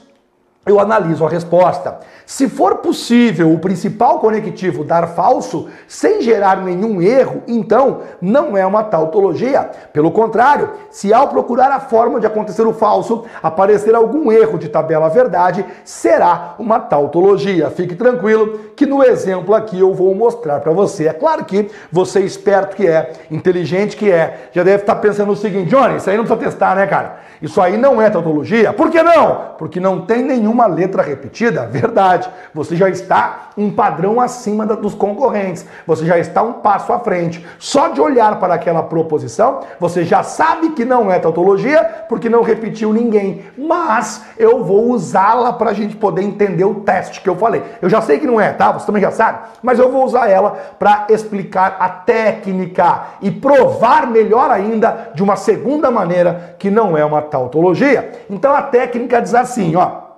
eu 0.70 0.80
analiso 0.80 1.24
a 1.24 1.28
resposta. 1.28 1.98
Se 2.26 2.48
for 2.48 2.76
possível 2.76 3.52
o 3.52 3.58
principal 3.58 4.18
conectivo 4.18 4.84
dar 4.84 5.08
falso 5.08 5.68
sem 5.86 6.20
gerar 6.20 6.62
nenhum 6.62 7.00
erro, 7.00 7.42
então 7.46 8.00
não 8.20 8.56
é 8.56 8.66
uma 8.66 8.84
tautologia. 8.84 9.70
Pelo 9.92 10.10
contrário, 10.10 10.70
se 10.90 11.12
ao 11.12 11.28
procurar 11.28 11.70
a 11.70 11.80
forma 11.80 12.20
de 12.20 12.26
acontecer 12.26 12.66
o 12.66 12.74
falso 12.74 13.24
aparecer 13.42 13.94
algum 13.94 14.30
erro 14.30 14.58
de 14.58 14.68
tabela 14.68 15.08
verdade, 15.08 15.64
será 15.84 16.54
uma 16.58 16.78
tautologia. 16.78 17.70
Fique 17.70 17.94
tranquilo 17.94 18.67
que 18.78 18.86
no 18.86 19.02
exemplo 19.02 19.56
aqui 19.56 19.80
eu 19.80 19.92
vou 19.92 20.14
mostrar 20.14 20.60
para 20.60 20.70
você. 20.70 21.08
É 21.08 21.12
claro 21.12 21.44
que 21.44 21.68
você 21.90 22.20
esperto 22.20 22.76
que 22.76 22.86
é, 22.86 23.12
inteligente 23.28 23.96
que 23.96 24.08
é, 24.08 24.48
já 24.52 24.62
deve 24.62 24.84
estar 24.84 24.94
pensando 24.94 25.32
o 25.32 25.36
seguinte, 25.36 25.68
Johnny, 25.68 25.96
isso 25.96 26.08
aí 26.08 26.16
não 26.16 26.24
precisa 26.24 26.48
testar, 26.48 26.76
né, 26.76 26.86
cara? 26.86 27.18
Isso 27.40 27.60
aí 27.60 27.76
não 27.76 28.02
é 28.02 28.10
tautologia. 28.10 28.72
Por 28.72 28.90
que 28.90 29.02
não? 29.02 29.54
Porque 29.58 29.78
não 29.78 30.00
tem 30.00 30.22
nenhuma 30.22 30.66
letra 30.66 31.02
repetida. 31.02 31.66
Verdade. 31.66 32.28
Você 32.52 32.74
já 32.74 32.88
está 32.88 33.50
um 33.56 33.70
padrão 33.70 34.20
acima 34.20 34.66
dos 34.66 34.94
concorrentes. 34.94 35.64
Você 35.86 36.04
já 36.04 36.18
está 36.18 36.42
um 36.42 36.54
passo 36.54 36.92
à 36.92 36.98
frente. 36.98 37.44
Só 37.58 37.88
de 37.88 38.00
olhar 38.00 38.38
para 38.38 38.54
aquela 38.54 38.82
proposição, 38.82 39.60
você 39.78 40.04
já 40.04 40.22
sabe 40.22 40.70
que 40.70 40.84
não 40.84 41.10
é 41.10 41.18
tautologia, 41.18 41.84
porque 42.08 42.28
não 42.28 42.42
repetiu 42.42 42.92
ninguém. 42.92 43.44
Mas 43.56 44.24
eu 44.36 44.64
vou 44.64 44.90
usá-la 44.90 45.52
para 45.52 45.70
a 45.70 45.74
gente 45.74 45.96
poder 45.96 46.22
entender 46.22 46.64
o 46.64 46.76
teste 46.76 47.20
que 47.20 47.28
eu 47.28 47.36
falei. 47.36 47.62
Eu 47.80 47.88
já 47.88 48.00
sei 48.00 48.18
que 48.18 48.26
não 48.26 48.40
é, 48.40 48.52
tá? 48.52 48.67
Você 48.72 48.86
também 48.86 49.02
já 49.02 49.10
sabe. 49.10 49.38
Mas 49.62 49.78
eu 49.78 49.90
vou 49.90 50.04
usar 50.04 50.28
ela 50.28 50.50
para 50.78 51.06
explicar 51.10 51.76
a 51.78 51.88
técnica 51.88 53.02
e 53.22 53.30
provar 53.30 54.06
melhor 54.06 54.50
ainda 54.50 55.10
de 55.14 55.22
uma 55.22 55.36
segunda 55.36 55.90
maneira 55.90 56.56
que 56.58 56.70
não 56.70 56.96
é 56.96 57.04
uma 57.04 57.22
tautologia. 57.22 58.12
Então 58.28 58.52
a 58.52 58.62
técnica 58.62 59.20
diz 59.20 59.34
assim, 59.34 59.76
ó. 59.76 60.08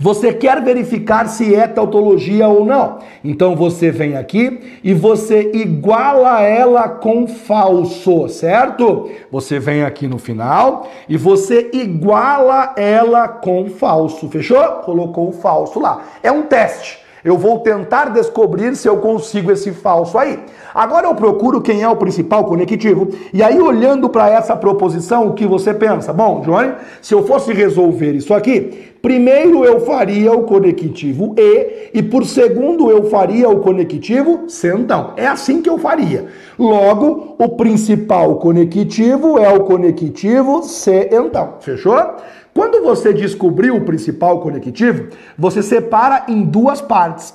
Você 0.00 0.32
quer 0.32 0.62
verificar 0.62 1.26
se 1.26 1.56
é 1.56 1.66
tautologia 1.66 2.46
ou 2.46 2.64
não. 2.64 3.00
Então 3.24 3.56
você 3.56 3.90
vem 3.90 4.16
aqui 4.16 4.78
e 4.84 4.94
você 4.94 5.50
iguala 5.52 6.40
ela 6.40 6.88
com 6.88 7.26
falso, 7.26 8.28
certo? 8.28 9.10
Você 9.28 9.58
vem 9.58 9.82
aqui 9.82 10.06
no 10.06 10.16
final 10.16 10.86
e 11.08 11.16
você 11.16 11.70
iguala 11.72 12.74
ela 12.76 13.26
com 13.26 13.68
falso. 13.68 14.28
Fechou? 14.28 14.62
Colocou 14.84 15.30
o 15.30 15.32
falso 15.32 15.80
lá. 15.80 16.02
É 16.22 16.30
um 16.30 16.42
teste. 16.42 17.07
Eu 17.28 17.36
vou 17.36 17.58
tentar 17.58 18.06
descobrir 18.06 18.74
se 18.74 18.88
eu 18.88 18.96
consigo 18.96 19.52
esse 19.52 19.70
falso 19.70 20.16
aí. 20.16 20.38
Agora 20.74 21.06
eu 21.06 21.14
procuro 21.14 21.60
quem 21.60 21.82
é 21.82 21.88
o 21.88 21.94
principal 21.94 22.44
conectivo. 22.46 23.08
E 23.34 23.42
aí, 23.42 23.60
olhando 23.60 24.08
para 24.08 24.30
essa 24.30 24.56
proposição, 24.56 25.28
o 25.28 25.34
que 25.34 25.46
você 25.46 25.74
pensa? 25.74 26.10
Bom, 26.10 26.42
João, 26.42 26.76
se 27.02 27.14
eu 27.14 27.26
fosse 27.26 27.52
resolver 27.52 28.12
isso 28.12 28.32
aqui, 28.32 28.94
primeiro 29.02 29.62
eu 29.62 29.80
faria 29.80 30.32
o 30.32 30.44
conectivo 30.44 31.34
E 31.36 31.90
e 31.92 32.02
por 32.02 32.24
segundo 32.24 32.90
eu 32.90 33.04
faria 33.10 33.48
o 33.50 33.60
conectivo 33.60 34.46
então. 34.78 35.12
É 35.14 35.26
assim 35.26 35.60
que 35.60 35.68
eu 35.68 35.76
faria. 35.76 36.28
Logo, 36.58 37.36
o 37.38 37.48
principal 37.50 38.36
conectivo 38.36 39.38
é 39.38 39.52
o 39.52 39.64
conectivo 39.64 40.62
C, 40.62 41.10
então. 41.12 41.56
Fechou? 41.60 42.16
Quando 42.58 42.82
você 42.82 43.12
descobriu 43.12 43.76
o 43.76 43.82
principal 43.82 44.40
conectivo, 44.40 45.10
você 45.38 45.62
separa 45.62 46.24
em 46.26 46.42
duas 46.42 46.80
partes. 46.80 47.32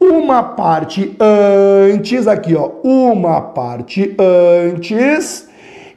Uma 0.00 0.42
parte 0.42 1.16
antes, 1.20 2.26
aqui 2.26 2.56
ó, 2.56 2.70
uma 2.82 3.40
parte 3.40 4.16
antes 4.18 5.48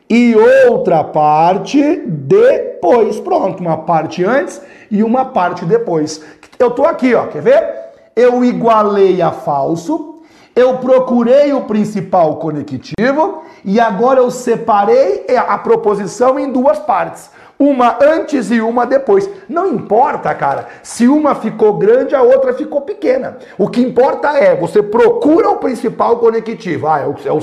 e 0.07 0.35
outra 0.69 1.03
parte 1.03 2.03
depois. 2.05 3.19
Pronto, 3.19 3.61
uma 3.61 3.77
parte 3.77 4.23
antes 4.23 4.61
e 4.91 5.01
uma 5.01 5.25
parte 5.25 5.65
depois. 5.65 6.23
Eu 6.59 6.69
tô 6.69 6.85
aqui, 6.85 7.15
ó, 7.15 7.25
quer 7.25 7.41
ver? 7.41 7.67
Eu 8.15 8.45
igualei 8.45 9.23
a 9.23 9.31
falso, 9.31 10.21
eu 10.55 10.77
procurei 10.77 11.51
o 11.51 11.61
principal 11.61 12.35
conectivo 12.35 13.41
e 13.65 13.79
agora 13.79 14.19
eu 14.19 14.29
separei 14.29 15.25
a 15.35 15.57
proposição 15.57 16.37
em 16.37 16.51
duas 16.51 16.77
partes. 16.77 17.35
Uma 17.59 17.97
antes 18.01 18.51
e 18.51 18.61
uma 18.61 18.85
depois. 18.85 19.27
Não 19.49 19.67
importa, 19.67 20.33
cara, 20.35 20.67
se 20.83 21.07
uma 21.07 21.33
ficou 21.33 21.73
grande, 21.77 22.13
a 22.13 22.21
outra 22.21 22.53
ficou 22.53 22.81
pequena. 22.81 23.37
O 23.57 23.67
que 23.67 23.81
importa 23.81 24.37
é, 24.37 24.55
você 24.55 24.83
procura 24.83 25.49
o 25.49 25.57
principal 25.57 26.17
conectivo. 26.17 26.87
Ah, 26.87 26.99
é 26.99 27.07
o, 27.07 27.15
é 27.25 27.31
o. 27.31 27.39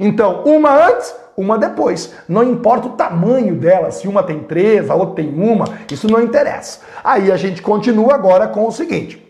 Então, 0.00 0.42
uma 0.44 0.88
antes, 0.88 1.14
uma 1.36 1.56
depois. 1.56 2.12
Não 2.28 2.42
importa 2.42 2.88
o 2.88 2.92
tamanho 2.92 3.54
dela, 3.54 3.90
se 3.90 4.08
uma 4.08 4.22
tem 4.22 4.40
três, 4.40 4.90
a 4.90 4.94
outra 4.94 5.16
tem 5.16 5.32
uma, 5.32 5.64
isso 5.90 6.08
não 6.08 6.20
interessa. 6.20 6.80
Aí 7.04 7.30
a 7.30 7.36
gente 7.36 7.62
continua 7.62 8.14
agora 8.14 8.48
com 8.48 8.66
o 8.66 8.72
seguinte. 8.72 9.26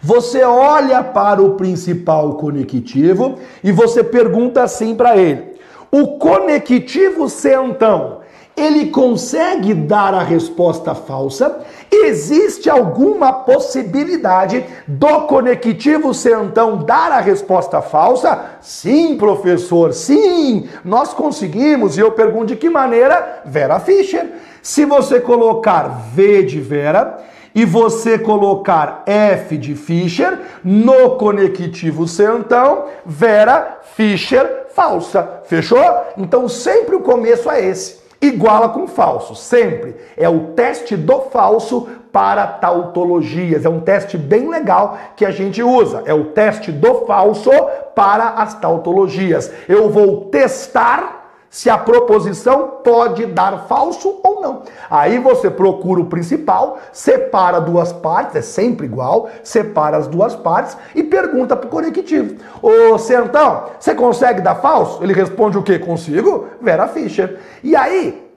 Você 0.00 0.44
olha 0.44 1.02
para 1.02 1.42
o 1.42 1.54
principal 1.54 2.34
conectivo 2.34 3.38
e 3.64 3.72
você 3.72 4.04
pergunta 4.04 4.62
assim 4.62 4.94
para 4.94 5.16
ele: 5.16 5.56
o 5.90 6.18
conectivo 6.18 7.28
centão 7.28 8.17
ele 8.58 8.86
consegue 8.90 9.72
dar 9.72 10.12
a 10.12 10.22
resposta 10.22 10.94
falsa, 10.94 11.60
existe 11.90 12.68
alguma 12.68 13.32
possibilidade 13.32 14.64
do 14.86 15.22
conectivo 15.22 16.10
então 16.42 16.78
dar 16.78 17.12
a 17.12 17.20
resposta 17.20 17.80
falsa? 17.80 18.58
Sim, 18.60 19.16
professor, 19.16 19.92
sim, 19.92 20.68
nós 20.84 21.14
conseguimos. 21.14 21.96
E 21.96 22.00
eu 22.00 22.12
pergunto 22.12 22.46
de 22.46 22.56
que 22.56 22.68
maneira? 22.68 23.42
Vera 23.44 23.78
Fischer. 23.78 24.26
Se 24.60 24.84
você 24.84 25.20
colocar 25.20 26.10
V 26.12 26.42
de 26.42 26.60
Vera 26.60 27.18
e 27.54 27.64
você 27.64 28.18
colocar 28.18 29.02
F 29.06 29.56
de 29.56 29.74
Fischer 29.74 30.38
no 30.62 31.16
conectivo 31.16 32.04
então 32.18 32.86
Vera 33.06 33.78
Fischer 33.94 34.66
falsa. 34.74 35.40
Fechou? 35.44 35.82
Então 36.16 36.48
sempre 36.48 36.96
o 36.96 37.00
começo 37.00 37.50
é 37.50 37.64
esse 37.64 38.07
iguala 38.20 38.68
com 38.68 38.86
falso, 38.86 39.34
sempre. 39.34 39.96
É 40.16 40.28
o 40.28 40.52
teste 40.54 40.96
do 40.96 41.20
falso 41.22 41.88
para 42.12 42.46
tautologias. 42.46 43.64
É 43.64 43.68
um 43.68 43.80
teste 43.80 44.16
bem 44.16 44.48
legal 44.48 44.98
que 45.16 45.24
a 45.24 45.30
gente 45.30 45.62
usa. 45.62 46.02
É 46.06 46.14
o 46.14 46.26
teste 46.26 46.72
do 46.72 47.06
falso 47.06 47.50
para 47.94 48.30
as 48.30 48.54
tautologias. 48.54 49.52
Eu 49.68 49.88
vou 49.88 50.26
testar 50.26 51.17
se 51.50 51.70
a 51.70 51.78
proposição 51.78 52.80
pode 52.84 53.24
dar 53.26 53.66
falso 53.66 54.20
ou 54.22 54.40
não. 54.40 54.62
Aí 54.90 55.18
você 55.18 55.50
procura 55.50 56.00
o 56.00 56.06
principal, 56.06 56.78
separa 56.92 57.60
duas 57.60 57.92
partes, 57.92 58.36
é 58.36 58.42
sempre 58.42 58.86
igual, 58.86 59.28
separa 59.42 59.96
as 59.96 60.06
duas 60.06 60.34
partes 60.34 60.76
e 60.94 61.02
pergunta 61.02 61.56
para 61.56 61.66
o 61.66 61.70
conectivo. 61.70 62.36
Ô 62.60 62.98
Centão, 62.98 63.64
você 63.78 63.94
consegue 63.94 64.40
dar 64.40 64.56
falso? 64.56 65.02
Ele 65.02 65.14
responde 65.14 65.56
o 65.56 65.62
quê? 65.62 65.78
Consigo? 65.78 66.46
Vera 66.60 66.86
Fischer. 66.88 67.38
E 67.62 67.74
aí, 67.74 68.30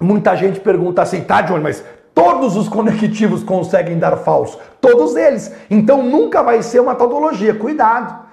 muita 0.00 0.36
gente 0.36 0.60
pergunta 0.60 1.02
assim, 1.02 1.22
tá, 1.22 1.42
Johnny, 1.42 1.62
mas 1.62 1.84
todos 2.14 2.56
os 2.56 2.68
conectivos 2.68 3.42
conseguem 3.42 3.98
dar 3.98 4.16
falso? 4.18 4.58
Todos 4.80 5.16
eles. 5.16 5.52
Então 5.68 6.02
nunca 6.02 6.42
vai 6.42 6.62
ser 6.62 6.80
uma 6.80 6.94
tautologia. 6.94 7.54
Cuidado. 7.54 8.23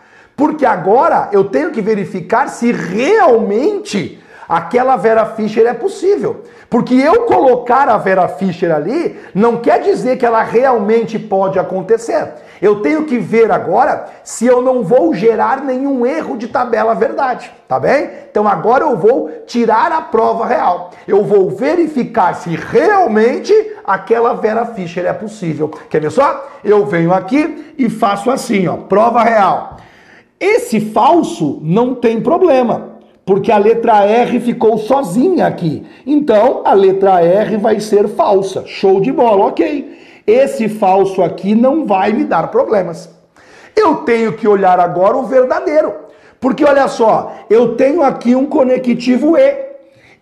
Porque 0.41 0.65
agora 0.65 1.29
eu 1.31 1.43
tenho 1.43 1.69
que 1.69 1.83
verificar 1.83 2.47
se 2.47 2.71
realmente 2.71 4.19
aquela 4.49 4.95
Vera 4.95 5.23
Fischer 5.23 5.67
é 5.67 5.73
possível. 5.75 6.41
Porque 6.67 6.95
eu 6.95 7.25
colocar 7.25 7.87
a 7.87 7.95
Vera 7.99 8.27
Fischer 8.27 8.73
ali 8.73 9.19
não 9.35 9.57
quer 9.57 9.81
dizer 9.81 10.17
que 10.17 10.25
ela 10.25 10.41
realmente 10.41 11.19
pode 11.19 11.59
acontecer. 11.59 12.27
Eu 12.59 12.81
tenho 12.81 13.05
que 13.05 13.19
ver 13.19 13.51
agora 13.51 14.07
se 14.23 14.47
eu 14.47 14.63
não 14.63 14.81
vou 14.81 15.13
gerar 15.13 15.63
nenhum 15.63 16.07
erro 16.07 16.35
de 16.35 16.47
tabela 16.47 16.95
verdade, 16.95 17.51
tá 17.67 17.79
bem? 17.79 18.09
Então 18.31 18.47
agora 18.47 18.83
eu 18.83 18.97
vou 18.97 19.29
tirar 19.45 19.91
a 19.91 20.01
prova 20.01 20.47
real. 20.47 20.89
Eu 21.07 21.23
vou 21.23 21.51
verificar 21.51 22.33
se 22.33 22.55
realmente 22.55 23.53
aquela 23.85 24.33
Vera 24.33 24.65
Fischer 24.65 25.05
é 25.05 25.13
possível. 25.13 25.69
Quer 25.87 26.01
ver 26.01 26.09
só? 26.09 26.49
Eu 26.63 26.83
venho 26.87 27.13
aqui 27.13 27.75
e 27.77 27.91
faço 27.91 28.31
assim, 28.31 28.67
ó, 28.67 28.77
prova 28.77 29.21
real. 29.21 29.77
Esse 30.41 30.79
falso 30.79 31.59
não 31.61 31.93
tem 31.93 32.19
problema, 32.19 32.93
porque 33.23 33.51
a 33.51 33.59
letra 33.59 34.03
R 34.03 34.39
ficou 34.39 34.75
sozinha 34.79 35.45
aqui. 35.45 35.83
Então, 36.03 36.63
a 36.65 36.73
letra 36.73 37.21
R 37.21 37.57
vai 37.57 37.79
ser 37.79 38.07
falsa. 38.07 38.63
Show 38.65 38.99
de 38.99 39.11
bola, 39.11 39.45
ok. 39.45 39.99
esse 40.25 40.67
falso 40.67 41.21
aqui 41.21 41.53
não 41.53 41.85
vai 41.85 42.11
me 42.11 42.23
dar 42.23 42.47
problemas. 42.49 43.07
Eu 43.75 43.97
tenho 43.97 44.33
que 44.33 44.47
olhar 44.47 44.79
agora 44.79 45.15
o 45.15 45.27
verdadeiro. 45.27 45.93
Porque 46.39 46.65
olha 46.65 46.87
só, 46.87 47.33
eu 47.47 47.75
tenho 47.75 48.01
aqui 48.01 48.35
um 48.35 48.47
conectivo 48.47 49.37
E. 49.37 49.55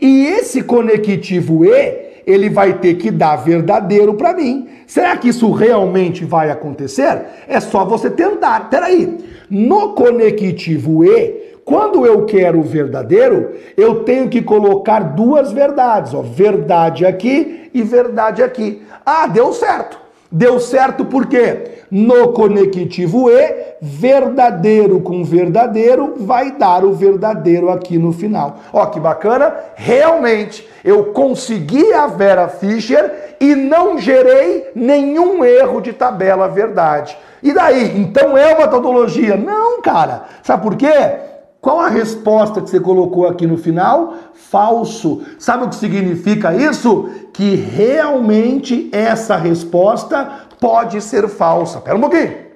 E 0.02 0.26
esse 0.28 0.64
conectivo 0.64 1.64
E, 1.64 2.10
ele 2.28 2.50
vai 2.50 2.74
ter 2.74 2.96
que 2.96 3.10
dar 3.10 3.38
verdadeiro 3.38 4.14
para 4.16 4.34
mim. 4.34 4.68
Será 4.90 5.16
que 5.16 5.30
isso 5.30 5.52
realmente 5.52 6.26
vai 6.26 6.50
acontecer? 6.50 7.24
É 7.48 7.60
só 7.60 7.86
você 7.86 8.10
tentar. 8.10 8.72
Peraí. 8.72 9.20
No 9.48 9.94
conectivo 9.94 11.06
E, 11.06 11.60
quando 11.64 12.08
eu 12.08 12.26
quero 12.26 12.60
o 12.60 12.64
verdadeiro, 12.64 13.52
eu 13.78 14.04
tenho 14.04 14.28
que 14.28 14.42
colocar 14.42 15.00
duas 15.14 15.52
verdades, 15.52 16.16
ó, 16.16 16.24
verdade 16.24 17.06
aqui 17.06 17.70
e 17.72 17.84
verdade 17.84 18.42
aqui. 18.42 18.82
Ah, 19.06 19.28
deu 19.28 19.54
certo. 19.54 20.00
Deu 20.32 20.60
certo 20.60 21.06
porque 21.06 21.80
no 21.90 22.34
conectivo 22.34 23.32
E, 23.32 23.76
verdadeiro 23.82 25.00
com 25.02 25.24
verdadeiro 25.24 26.14
vai 26.20 26.52
dar 26.52 26.86
o 26.86 26.94
verdadeiro 26.94 27.72
aqui 27.72 27.98
no 27.98 28.12
final. 28.12 28.60
Ó, 28.72 28.86
que 28.86 29.00
bacana! 29.00 29.56
Realmente 29.76 30.68
eu 30.84 31.06
consegui 31.06 31.92
a 31.94 32.06
Vera 32.06 32.48
Fischer 32.48 33.36
e 33.40 33.56
não 33.56 33.98
gerei 33.98 34.70
nenhum 34.76 35.44
erro 35.44 35.82
de 35.82 35.94
tabela 35.94 36.48
verdade. 36.48 37.18
E 37.42 37.52
daí? 37.52 37.98
Então 37.98 38.38
é 38.38 38.54
uma 38.54 38.68
tautologia? 38.68 39.36
Não, 39.36 39.82
cara. 39.82 40.26
Sabe 40.44 40.62
por 40.62 40.76
quê? 40.76 41.30
Qual 41.62 41.82
a 41.82 41.90
resposta 41.90 42.62
que 42.62 42.70
você 42.70 42.80
colocou 42.80 43.28
aqui 43.28 43.46
no 43.46 43.58
final? 43.58 44.14
Falso. 44.34 45.24
Sabe 45.38 45.66
o 45.66 45.70
que 45.70 45.76
significa 45.76 46.54
isso? 46.54 47.10
Que 47.34 47.56
realmente 47.56 48.90
essa 48.94 49.36
resposta 49.36 50.48
pode 50.60 51.02
ser 51.02 51.28
falsa. 51.28 51.82
Pera 51.82 51.98
um 51.98 52.02
pouquinho. 52.02 52.50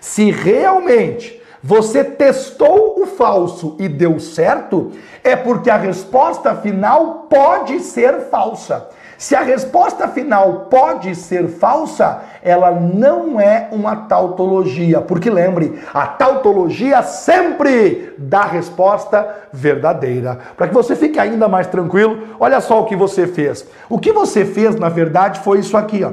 Se 0.00 0.30
realmente 0.30 1.40
você 1.62 2.04
testou 2.04 3.02
o 3.02 3.06
falso 3.06 3.76
e 3.78 3.88
deu 3.88 4.20
certo, 4.20 4.92
é 5.24 5.34
porque 5.34 5.70
a 5.70 5.76
resposta 5.76 6.54
final 6.54 7.26
pode 7.30 7.80
ser 7.80 8.28
falsa. 8.30 8.88
Se 9.18 9.34
a 9.34 9.40
resposta 9.40 10.06
final 10.06 10.68
pode 10.70 11.12
ser 11.16 11.48
falsa, 11.48 12.22
ela 12.40 12.70
não 12.70 13.40
é 13.40 13.68
uma 13.72 13.96
tautologia, 13.96 15.00
porque 15.00 15.28
lembre, 15.28 15.80
a 15.92 16.06
tautologia 16.06 17.02
sempre 17.02 18.14
dá 18.16 18.44
resposta 18.44 19.28
verdadeira. 19.52 20.38
Para 20.56 20.68
que 20.68 20.74
você 20.74 20.94
fique 20.94 21.18
ainda 21.18 21.48
mais 21.48 21.66
tranquilo, 21.66 22.28
olha 22.38 22.60
só 22.60 22.80
o 22.80 22.84
que 22.84 22.94
você 22.94 23.26
fez. 23.26 23.66
O 23.90 23.98
que 23.98 24.12
você 24.12 24.44
fez, 24.44 24.76
na 24.76 24.88
verdade, 24.88 25.40
foi 25.40 25.58
isso 25.58 25.76
aqui, 25.76 26.04
ó. 26.04 26.12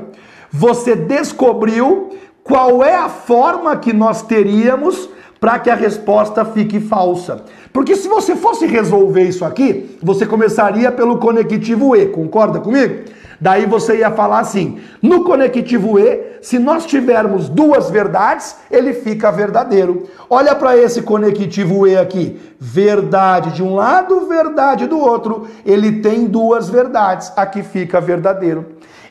Você 0.50 0.96
descobriu 0.96 2.10
qual 2.44 2.84
é 2.84 2.96
a 2.96 3.08
forma 3.08 3.78
que 3.78 3.94
nós 3.94 4.24
teríamos 4.24 5.08
para 5.40 5.60
que 5.60 5.70
a 5.70 5.76
resposta 5.76 6.46
fique 6.46 6.80
falsa. 6.80 7.44
Porque 7.72 7.96
se 7.96 8.08
você 8.08 8.36
fosse 8.36 8.66
resolver 8.66 9.24
isso 9.24 9.44
aqui, 9.44 9.98
você 10.02 10.26
começaria 10.26 10.92
pelo 10.92 11.18
conectivo 11.18 11.96
E, 11.96 12.06
concorda 12.08 12.60
comigo? 12.60 13.04
Daí 13.40 13.66
você 13.66 13.98
ia 13.98 14.12
falar 14.12 14.40
assim: 14.40 14.80
no 15.02 15.24
conectivo 15.24 16.00
E, 16.00 16.38
se 16.42 16.58
nós 16.58 16.86
tivermos 16.86 17.50
duas 17.50 17.90
verdades, 17.90 18.56
ele 18.72 18.94
fica 18.94 19.32
verdadeiro. 19.32 20.04
Olha 20.30 20.56
para 20.56 20.78
esse 20.78 21.02
conectivo 21.02 21.86
E 21.86 21.98
aqui: 21.98 22.40
verdade 22.60 23.52
de 23.52 23.62
um 23.62 23.76
lado, 23.76 24.28
verdade 24.28 24.88
do 24.88 24.98
outro. 24.98 25.48
Ele 25.66 26.00
tem 26.00 26.26
duas 26.26 26.70
verdades, 26.70 27.32
aqui 27.36 27.62
fica 27.62 28.00
verdadeiro. 28.00 28.66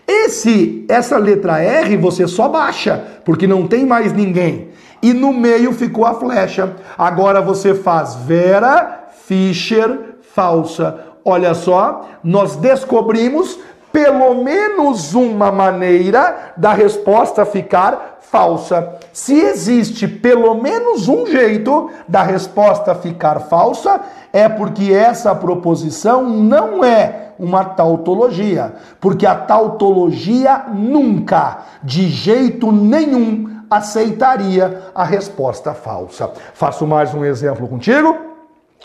Esse, 0.07 0.85
essa 0.89 1.17
letra 1.17 1.63
R 1.63 1.97
você 1.97 2.27
só 2.27 2.49
baixa, 2.49 3.03
porque 3.25 3.47
não 3.47 3.67
tem 3.67 3.87
mais 3.87 4.13
ninguém 4.13 4.74
e 5.05 5.13
no 5.13 5.35
meio 5.35 5.71
ficou 5.75 6.07
a 6.07 6.15
flecha. 6.15 6.77
Agora 6.97 7.43
você 7.43 7.75
faz 7.75 8.15
Vera 8.15 9.05
Fischer 9.27 10.17
falsa. 10.35 10.99
Olha 11.23 11.53
só, 11.53 12.07
nós 12.25 12.57
descobrimos 12.57 13.59
pelo 13.93 14.43
menos 14.43 15.13
uma 15.13 15.53
maneira 15.53 16.55
da 16.57 16.73
resposta 16.73 17.45
ficar 17.45 18.19
falsa. 18.19 18.95
Se 19.13 19.39
existe 19.39 20.09
pelo 20.09 20.55
menos 20.55 21.07
um 21.07 21.27
jeito 21.27 21.91
da 22.09 22.23
resposta 22.23 22.95
ficar 22.95 23.41
falsa, 23.41 24.01
é 24.33 24.49
porque 24.49 24.91
essa 24.91 25.35
proposição 25.35 26.25
não 26.25 26.83
é 26.83 27.33
uma 27.39 27.65
tautologia, 27.65 28.75
porque 29.01 29.27
a 29.27 29.35
tautologia 29.35 30.65
nunca, 30.73 31.59
de 31.83 32.09
jeito 32.09 32.73
nenhum, 32.73 33.54
aceitaria 33.77 34.83
a 34.95 35.05
resposta 35.05 35.75
falsa. 35.75 36.31
Faço 36.55 36.87
mais 36.87 37.15
um 37.15 37.25
exemplo 37.25 37.67
contigo. 37.67 38.17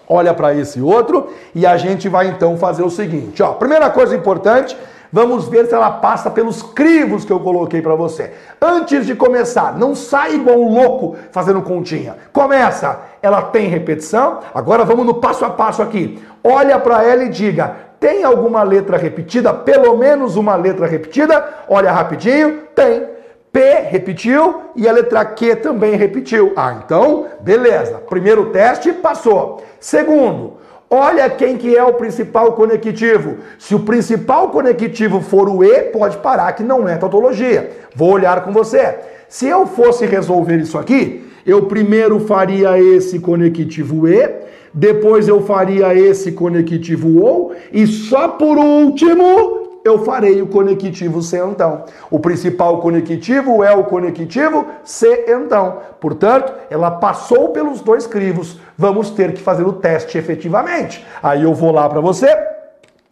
Olha 0.07 0.33
para 0.33 0.53
esse 0.55 0.81
outro 0.81 1.31
e 1.53 1.65
a 1.67 1.77
gente 1.77 2.09
vai 2.09 2.27
então 2.27 2.57
fazer 2.57 2.83
o 2.83 2.89
seguinte, 2.89 3.43
ó. 3.43 3.53
Primeira 3.53 3.91
coisa 3.91 4.15
importante, 4.15 4.75
vamos 5.13 5.47
ver 5.47 5.67
se 5.67 5.75
ela 5.75 5.91
passa 5.91 6.31
pelos 6.31 6.63
crivos 6.63 7.23
que 7.23 7.31
eu 7.31 7.39
coloquei 7.39 7.79
para 7.79 7.93
você. 7.93 8.33
Antes 8.59 9.05
de 9.05 9.13
começar, 9.13 9.77
não 9.77 9.93
sai 9.93 10.35
igual 10.35 10.59
um 10.59 10.73
louco 10.73 11.15
fazendo 11.31 11.61
continha. 11.61 12.15
Começa, 12.33 12.99
ela 13.21 13.43
tem 13.43 13.67
repetição. 13.67 14.39
Agora 14.51 14.83
vamos 14.83 15.05
no 15.05 15.15
passo 15.15 15.45
a 15.45 15.51
passo 15.51 15.83
aqui. 15.83 16.19
Olha 16.43 16.79
para 16.79 17.03
ela 17.03 17.25
e 17.25 17.29
diga: 17.29 17.75
tem 17.99 18.23
alguma 18.23 18.63
letra 18.63 18.97
repetida? 18.97 19.53
Pelo 19.53 19.95
menos 19.95 20.35
uma 20.35 20.55
letra 20.55 20.87
repetida? 20.87 21.47
Olha 21.67 21.91
rapidinho, 21.91 22.61
tem. 22.73 23.18
P 23.51 23.59
repetiu 23.89 24.61
e 24.75 24.87
a 24.87 24.91
letra 24.91 25.25
Q 25.25 25.55
também 25.57 25.95
repetiu. 25.95 26.53
Ah, 26.55 26.81
então, 26.83 27.25
beleza. 27.41 27.95
Primeiro 28.09 28.51
teste, 28.51 28.93
passou. 28.93 29.63
Segundo, 29.79 30.53
olha 30.89 31.29
quem 31.29 31.57
que 31.57 31.75
é 31.75 31.83
o 31.83 31.93
principal 31.93 32.53
conectivo. 32.53 33.37
Se 33.57 33.73
o 33.73 33.79
principal 33.79 34.49
conectivo 34.49 35.19
for 35.19 35.49
o 35.49 35.63
E, 35.63 35.83
pode 35.83 36.17
parar 36.17 36.53
que 36.53 36.63
não 36.63 36.87
é 36.87 36.95
tautologia. 36.95 37.71
Vou 37.95 38.11
olhar 38.11 38.43
com 38.43 38.51
você. 38.51 38.99
Se 39.27 39.47
eu 39.47 39.65
fosse 39.65 40.05
resolver 40.05 40.57
isso 40.57 40.77
aqui, 40.77 41.27
eu 41.45 41.63
primeiro 41.63 42.19
faria 42.19 42.79
esse 42.79 43.19
conectivo 43.19 44.07
E, 44.07 44.29
depois 44.71 45.27
eu 45.27 45.41
faria 45.41 45.95
esse 45.95 46.31
conectivo 46.31 47.23
OU 47.23 47.53
e 47.73 47.87
só 47.87 48.27
por 48.27 48.57
último 48.57 49.58
eu 49.83 50.03
farei 50.03 50.41
o 50.41 50.47
conectivo 50.47 51.21
C 51.21 51.39
então. 51.39 51.85
O 52.09 52.19
principal 52.19 52.79
conectivo 52.79 53.63
é 53.63 53.73
o 53.73 53.83
conectivo 53.83 54.65
C 54.83 55.25
então. 55.27 55.79
Portanto, 55.99 56.53
ela 56.69 56.91
passou 56.91 57.49
pelos 57.49 57.81
dois 57.81 58.05
crivos. 58.05 58.59
Vamos 58.77 59.09
ter 59.09 59.33
que 59.33 59.41
fazer 59.41 59.63
o 59.63 59.73
teste 59.73 60.17
efetivamente. 60.17 61.05
Aí 61.21 61.43
eu 61.43 61.53
vou 61.53 61.71
lá 61.71 61.87
para 61.89 62.01
você 62.01 62.27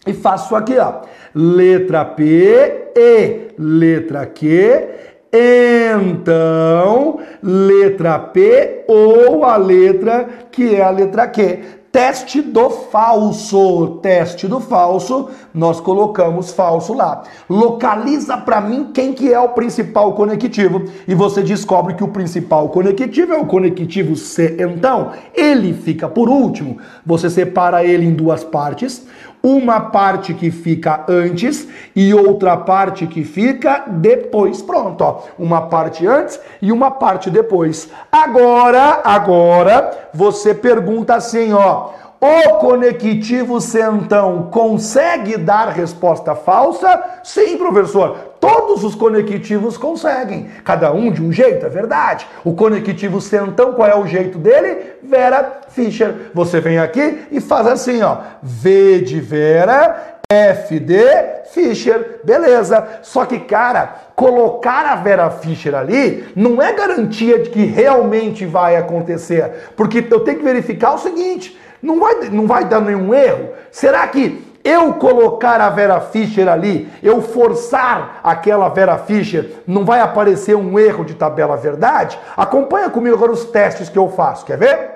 e 0.05 0.13
faço 0.13 0.55
aqui, 0.55 0.77
ó. 0.77 1.01
Letra 1.33 2.05
P 2.05 2.91
e 2.95 3.51
letra 3.57 4.25
Q. 4.25 4.87
Então, 5.29 7.19
letra 7.43 8.17
P 8.17 8.85
ou 8.87 9.43
a 9.43 9.57
letra 9.57 10.25
que 10.49 10.75
é 10.75 10.81
a 10.81 10.89
letra 10.89 11.27
Q 11.27 11.76
teste 11.91 12.41
do 12.41 12.69
falso. 12.69 13.99
Teste 14.01 14.47
do 14.47 14.59
falso, 14.59 15.29
nós 15.53 15.79
colocamos 15.79 16.51
falso 16.51 16.93
lá. 16.93 17.23
Localiza 17.49 18.37
para 18.37 18.61
mim 18.61 18.91
quem 18.93 19.13
que 19.13 19.33
é 19.33 19.39
o 19.39 19.49
principal 19.49 20.13
conectivo 20.13 20.85
e 21.07 21.15
você 21.15 21.41
descobre 21.41 21.95
que 21.95 22.03
o 22.03 22.09
principal 22.09 22.69
conectivo 22.69 23.33
é 23.33 23.37
o 23.37 23.45
conectivo 23.45 24.15
C. 24.15 24.57
Então, 24.59 25.11
ele 25.33 25.73
fica 25.73 26.07
por 26.07 26.29
último. 26.29 26.77
Você 27.05 27.29
separa 27.29 27.83
ele 27.83 28.05
em 28.05 28.13
duas 28.13 28.43
partes 28.43 29.05
uma 29.41 29.79
parte 29.79 30.33
que 30.33 30.51
fica 30.51 31.05
antes 31.07 31.67
e 31.95 32.13
outra 32.13 32.57
parte 32.57 33.07
que 33.07 33.23
fica 33.23 33.83
depois. 33.87 34.61
Pronto, 34.61 35.01
ó. 35.01 35.21
Uma 35.37 35.61
parte 35.63 36.05
antes 36.05 36.39
e 36.61 36.71
uma 36.71 36.91
parte 36.91 37.29
depois. 37.29 37.89
Agora, 38.11 39.01
agora, 39.03 40.09
você 40.13 40.53
pergunta 40.53 41.15
assim, 41.15 41.53
ó. 41.53 41.89
O 42.19 42.57
conectivo 42.57 43.61
centão 43.61 44.49
consegue 44.51 45.37
dar 45.37 45.69
resposta 45.69 46.33
falsa? 46.33 46.99
Sim, 47.23 47.57
professor. 47.57 48.17
Todos 48.39 48.83
os 48.83 48.95
conectivos 48.95 49.77
conseguem, 49.77 50.49
cada 50.63 50.91
um 50.91 51.11
de 51.11 51.23
um 51.23 51.31
jeito, 51.31 51.65
é 51.65 51.69
verdade. 51.69 52.27
O 52.43 52.53
conectivo 52.53 53.21
centão, 53.21 53.73
qual 53.73 53.87
é 53.87 53.95
o 53.95 54.07
jeito 54.07 54.39
dele? 54.39 54.93
Vera 55.03 55.61
Fischer. 55.69 56.31
Você 56.33 56.59
vem 56.59 56.79
aqui 56.79 57.27
e 57.31 57.39
faz 57.39 57.67
assim, 57.67 58.01
ó. 58.01 58.17
V 58.41 59.01
de 59.01 59.19
Vera, 59.19 60.19
F 60.29 60.79
de 60.79 61.05
Fischer, 61.51 62.19
beleza. 62.23 62.85
Só 63.03 63.25
que, 63.25 63.39
cara, 63.39 63.95
colocar 64.15 64.85
a 64.85 64.95
Vera 64.95 65.29
Fischer 65.29 65.75
ali 65.75 66.27
não 66.35 66.61
é 66.61 66.73
garantia 66.73 67.39
de 67.39 67.49
que 67.49 67.63
realmente 67.63 68.45
vai 68.45 68.75
acontecer. 68.75 69.71
Porque 69.75 70.05
eu 70.09 70.19
tenho 70.21 70.39
que 70.39 70.43
verificar 70.43 70.95
o 70.95 70.97
seguinte: 70.97 71.57
não 71.87 71.99
vai, 72.01 72.29
não 72.29 72.45
vai 72.45 72.65
dar 72.65 72.81
nenhum 72.81 73.13
erro? 73.13 73.49
Será 73.71 74.05
que 74.07 74.45
eu 74.61 74.95
colocar 74.95 75.61
a 75.61 75.69
Vera 75.69 76.01
Fischer 76.01 76.49
ali, 76.49 76.89
eu 77.01 77.21
forçar 77.21 78.19
aquela 78.21 78.67
Vera 78.67 78.97
Fischer, 78.97 79.51
não 79.65 79.85
vai 79.85 80.01
aparecer 80.01 80.57
um 80.57 80.77
erro 80.77 81.05
de 81.05 81.13
tabela 81.13 81.55
verdade? 81.55 82.19
Acompanha 82.35 82.89
comigo 82.89 83.15
agora 83.15 83.31
os 83.31 83.45
testes 83.45 83.87
que 83.87 83.97
eu 83.97 84.09
faço, 84.09 84.45
quer 84.45 84.57
ver? 84.57 84.89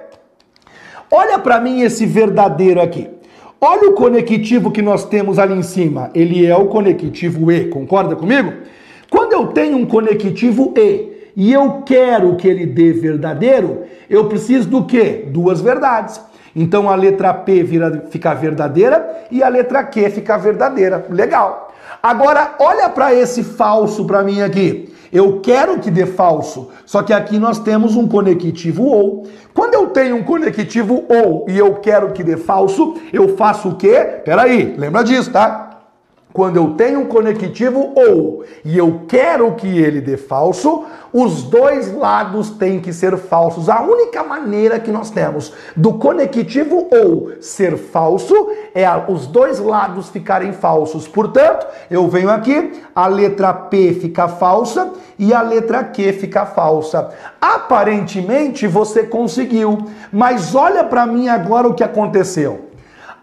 Olha 1.09 1.39
para 1.39 1.61
mim 1.61 1.81
esse 1.81 2.05
verdadeiro 2.05 2.81
aqui. 2.81 3.09
Olha 3.61 3.89
o 3.89 3.93
conectivo 3.93 4.71
que 4.71 4.81
nós 4.81 5.05
temos 5.05 5.39
ali 5.39 5.53
em 5.53 5.63
cima. 5.63 6.09
Ele 6.13 6.45
é 6.45 6.55
o 6.55 6.65
conectivo 6.65 7.51
E, 7.51 7.69
concorda 7.69 8.15
comigo? 8.15 8.51
Quando 9.09 9.33
eu 9.33 9.47
tenho 9.47 9.77
um 9.77 9.85
conectivo 9.85 10.73
E 10.75 11.11
e 11.35 11.53
eu 11.53 11.83
quero 11.85 12.35
que 12.35 12.47
ele 12.47 12.65
dê 12.65 12.91
verdadeiro, 12.91 13.83
eu 14.09 14.25
preciso 14.25 14.67
do 14.67 14.85
quê? 14.85 15.25
Duas 15.27 15.61
verdades. 15.61 16.19
Então 16.55 16.89
a 16.89 16.95
letra 16.95 17.33
P 17.33 17.63
vira, 17.63 18.05
fica 18.09 18.33
verdadeira 18.33 19.25
e 19.31 19.41
a 19.41 19.47
letra 19.49 19.83
Q 19.83 20.09
fica 20.09 20.37
verdadeira. 20.37 21.05
Legal. 21.09 21.71
Agora 22.01 22.55
olha 22.59 22.89
para 22.89 23.13
esse 23.13 23.43
falso 23.43 24.05
para 24.05 24.23
mim 24.23 24.41
aqui. 24.41 24.93
Eu 25.11 25.41
quero 25.41 25.79
que 25.79 25.91
dê 25.91 26.05
falso, 26.05 26.69
só 26.85 27.03
que 27.03 27.11
aqui 27.11 27.37
nós 27.37 27.59
temos 27.59 27.97
um 27.97 28.07
conectivo 28.07 28.85
ou. 28.85 29.27
Quando 29.53 29.73
eu 29.73 29.87
tenho 29.87 30.15
um 30.15 30.23
conectivo 30.23 31.03
ou 31.09 31.45
e 31.49 31.57
eu 31.57 31.75
quero 31.75 32.13
que 32.13 32.23
dê 32.23 32.37
falso, 32.37 32.95
eu 33.11 33.35
faço 33.35 33.69
o 33.69 33.75
quê? 33.75 34.21
Peraí, 34.23 34.73
lembra 34.77 35.03
disso, 35.03 35.29
tá? 35.29 35.70
Quando 36.33 36.55
eu 36.55 36.75
tenho 36.75 37.01
um 37.01 37.05
conectivo 37.05 37.93
ou 37.95 38.43
e 38.63 38.77
eu 38.77 39.01
quero 39.07 39.53
que 39.55 39.67
ele 39.67 39.99
dê 39.99 40.15
falso, 40.15 40.85
os 41.11 41.43
dois 41.43 41.93
lados 41.93 42.51
têm 42.51 42.79
que 42.79 42.93
ser 42.93 43.17
falsos. 43.17 43.67
A 43.67 43.81
única 43.81 44.23
maneira 44.23 44.79
que 44.79 44.91
nós 44.91 45.09
temos 45.09 45.53
do 45.75 45.93
conectivo 45.95 46.87
ou 46.89 47.33
ser 47.41 47.77
falso 47.77 48.33
é 48.73 48.85
os 49.09 49.27
dois 49.27 49.59
lados 49.59 50.09
ficarem 50.09 50.53
falsos. 50.53 51.05
Portanto, 51.05 51.67
eu 51.89 52.07
venho 52.07 52.29
aqui, 52.29 52.81
a 52.95 53.07
letra 53.07 53.53
P 53.53 53.93
fica 53.93 54.29
falsa 54.29 54.93
e 55.19 55.33
a 55.33 55.41
letra 55.41 55.83
Q 55.83 56.13
fica 56.13 56.45
falsa. 56.45 57.09
Aparentemente 57.41 58.67
você 58.67 59.03
conseguiu, 59.03 59.79
mas 60.11 60.55
olha 60.55 60.83
para 60.83 61.05
mim 61.05 61.27
agora 61.27 61.67
o 61.67 61.73
que 61.73 61.83
aconteceu. 61.83 62.69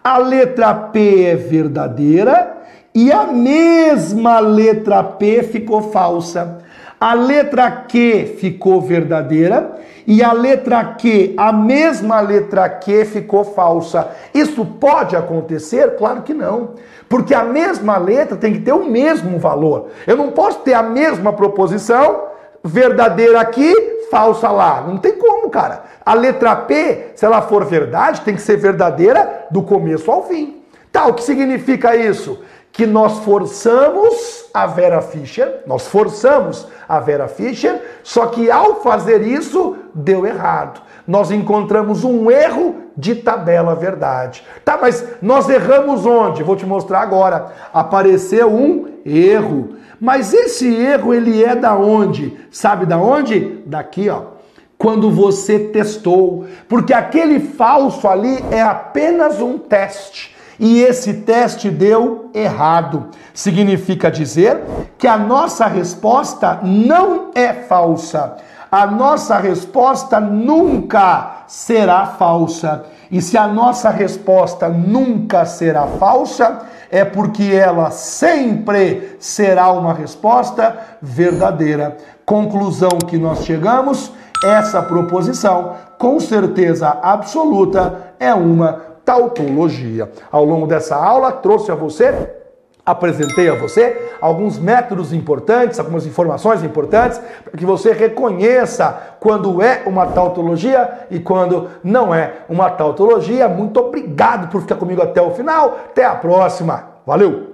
A 0.03 0.17
letra 0.17 0.73
P 0.73 1.23
é 1.25 1.35
verdadeira 1.35 2.58
e 2.93 3.11
a 3.11 3.27
mesma 3.27 4.39
letra 4.39 5.03
P 5.03 5.43
ficou 5.43 5.91
falsa. 5.91 6.59
A 6.99 7.13
letra 7.13 7.71
Q 7.71 8.35
ficou 8.39 8.81
verdadeira 8.81 9.77
e 10.05 10.23
a 10.23 10.33
letra 10.33 10.83
Q, 10.83 11.33
a 11.37 11.53
mesma 11.53 12.19
letra 12.19 12.67
Q 12.67 13.05
ficou 13.05 13.43
falsa. 13.43 14.09
Isso 14.33 14.65
pode 14.65 15.15
acontecer? 15.15 15.95
Claro 15.97 16.23
que 16.23 16.33
não. 16.33 16.71
Porque 17.07 17.33
a 17.33 17.43
mesma 17.43 17.97
letra 17.97 18.35
tem 18.35 18.53
que 18.53 18.59
ter 18.59 18.73
o 18.73 18.85
mesmo 18.85 19.39
valor. 19.39 19.89
Eu 20.05 20.17
não 20.17 20.31
posso 20.31 20.59
ter 20.59 20.73
a 20.73 20.83
mesma 20.83 21.31
proposição 21.31 22.23
verdadeira 22.63 23.39
aqui, 23.39 23.73
falsa 24.11 24.49
lá. 24.49 24.81
Não 24.85 24.97
tem 24.97 25.13
como, 25.13 25.49
cara. 25.49 25.83
A 26.05 26.13
letra 26.13 26.55
P, 26.55 27.11
se 27.15 27.25
ela 27.25 27.41
for 27.41 27.63
verdade, 27.65 28.21
tem 28.21 28.35
que 28.35 28.41
ser 28.41 28.57
verdadeira 28.57 29.45
do 29.49 29.61
começo 29.63 30.11
ao 30.11 30.27
fim. 30.27 30.61
Tá, 30.91 31.05
o 31.05 31.13
que 31.13 31.23
significa 31.23 31.95
isso? 31.95 32.39
Que 32.71 32.85
nós 32.85 33.19
forçamos 33.19 34.45
a 34.53 34.65
Vera 34.65 35.01
Fischer, 35.01 35.61
nós 35.65 35.87
forçamos 35.87 36.67
a 36.87 36.99
Vera 36.99 37.27
Fischer, 37.27 37.81
só 38.03 38.27
que 38.27 38.49
ao 38.49 38.81
fazer 38.81 39.21
isso 39.21 39.75
deu 39.93 40.25
errado. 40.25 40.81
Nós 41.07 41.31
encontramos 41.31 42.03
um 42.03 42.29
erro 42.29 42.75
de 42.95 43.15
tabela 43.15 43.73
verdade. 43.73 44.45
Tá, 44.63 44.77
mas 44.79 45.05
nós 45.21 45.49
erramos 45.49 46.05
onde? 46.05 46.43
Vou 46.43 46.55
te 46.55 46.65
mostrar 46.65 47.01
agora. 47.01 47.51
Apareceu 47.73 48.47
um 48.47 48.87
erro. 49.03 49.75
Mas 49.99 50.33
esse 50.33 50.73
erro 50.73 51.13
ele 51.13 51.43
é 51.43 51.55
da 51.55 51.75
onde? 51.75 52.37
Sabe 52.51 52.85
da 52.85 52.97
onde? 52.97 53.61
Daqui, 53.65 54.07
ó. 54.07 54.37
Quando 54.77 55.11
você 55.11 55.59
testou, 55.59 56.45
porque 56.67 56.93
aquele 56.93 57.39
falso 57.39 58.07
ali 58.07 58.37
é 58.51 58.61
apenas 58.61 59.41
um 59.41 59.57
teste 59.57 60.38
e 60.59 60.81
esse 60.81 61.13
teste 61.13 61.69
deu 61.69 62.29
errado. 62.33 63.07
Significa 63.33 64.11
dizer 64.11 64.61
que 64.97 65.07
a 65.07 65.17
nossa 65.17 65.65
resposta 65.65 66.59
não 66.61 67.31
é 67.33 67.53
falsa. 67.53 68.35
A 68.71 68.85
nossa 68.85 69.37
resposta 69.37 70.19
nunca 70.19 71.43
será 71.47 72.05
falsa. 72.05 72.85
E 73.09 73.21
se 73.21 73.37
a 73.37 73.47
nossa 73.47 73.89
resposta 73.89 74.69
nunca 74.69 75.45
será 75.45 75.87
falsa, 75.87 76.59
é 76.91 77.03
porque 77.03 77.43
ela 77.43 77.89
sempre 77.89 79.15
será 79.19 79.71
uma 79.71 79.93
resposta 79.93 80.77
verdadeira. 81.01 81.97
Conclusão 82.25 82.99
que 83.07 83.17
nós 83.17 83.45
chegamos: 83.45 84.11
essa 84.43 84.83
proposição, 84.83 85.73
com 85.97 86.19
certeza 86.19 86.89
absoluta, 87.01 88.13
é 88.19 88.33
uma 88.33 88.88
tautologia. 89.09 90.11
Ao 90.31 90.45
longo 90.45 90.67
dessa 90.67 90.95
aula, 90.95 91.31
trouxe 91.31 91.71
a 91.71 91.75
você 91.75 92.37
apresentei 92.85 93.47
a 93.47 93.53
você 93.53 94.15
alguns 94.19 94.57
métodos 94.57 95.13
importantes, 95.13 95.79
algumas 95.79 96.07
informações 96.07 96.63
importantes, 96.63 97.21
para 97.43 97.55
que 97.55 97.65
você 97.65 97.91
reconheça 97.91 99.15
quando 99.19 99.61
é 99.61 99.83
uma 99.85 100.07
tautologia 100.07 101.07
e 101.11 101.19
quando 101.19 101.69
não 101.83 102.13
é 102.13 102.33
uma 102.49 102.69
tautologia. 102.69 103.47
Muito 103.47 103.79
obrigado 103.79 104.49
por 104.49 104.61
ficar 104.61 104.75
comigo 104.75 105.03
até 105.03 105.21
o 105.21 105.31
final. 105.31 105.79
Até 105.91 106.03
a 106.03 106.15
próxima. 106.15 106.89
Valeu! 107.05 107.49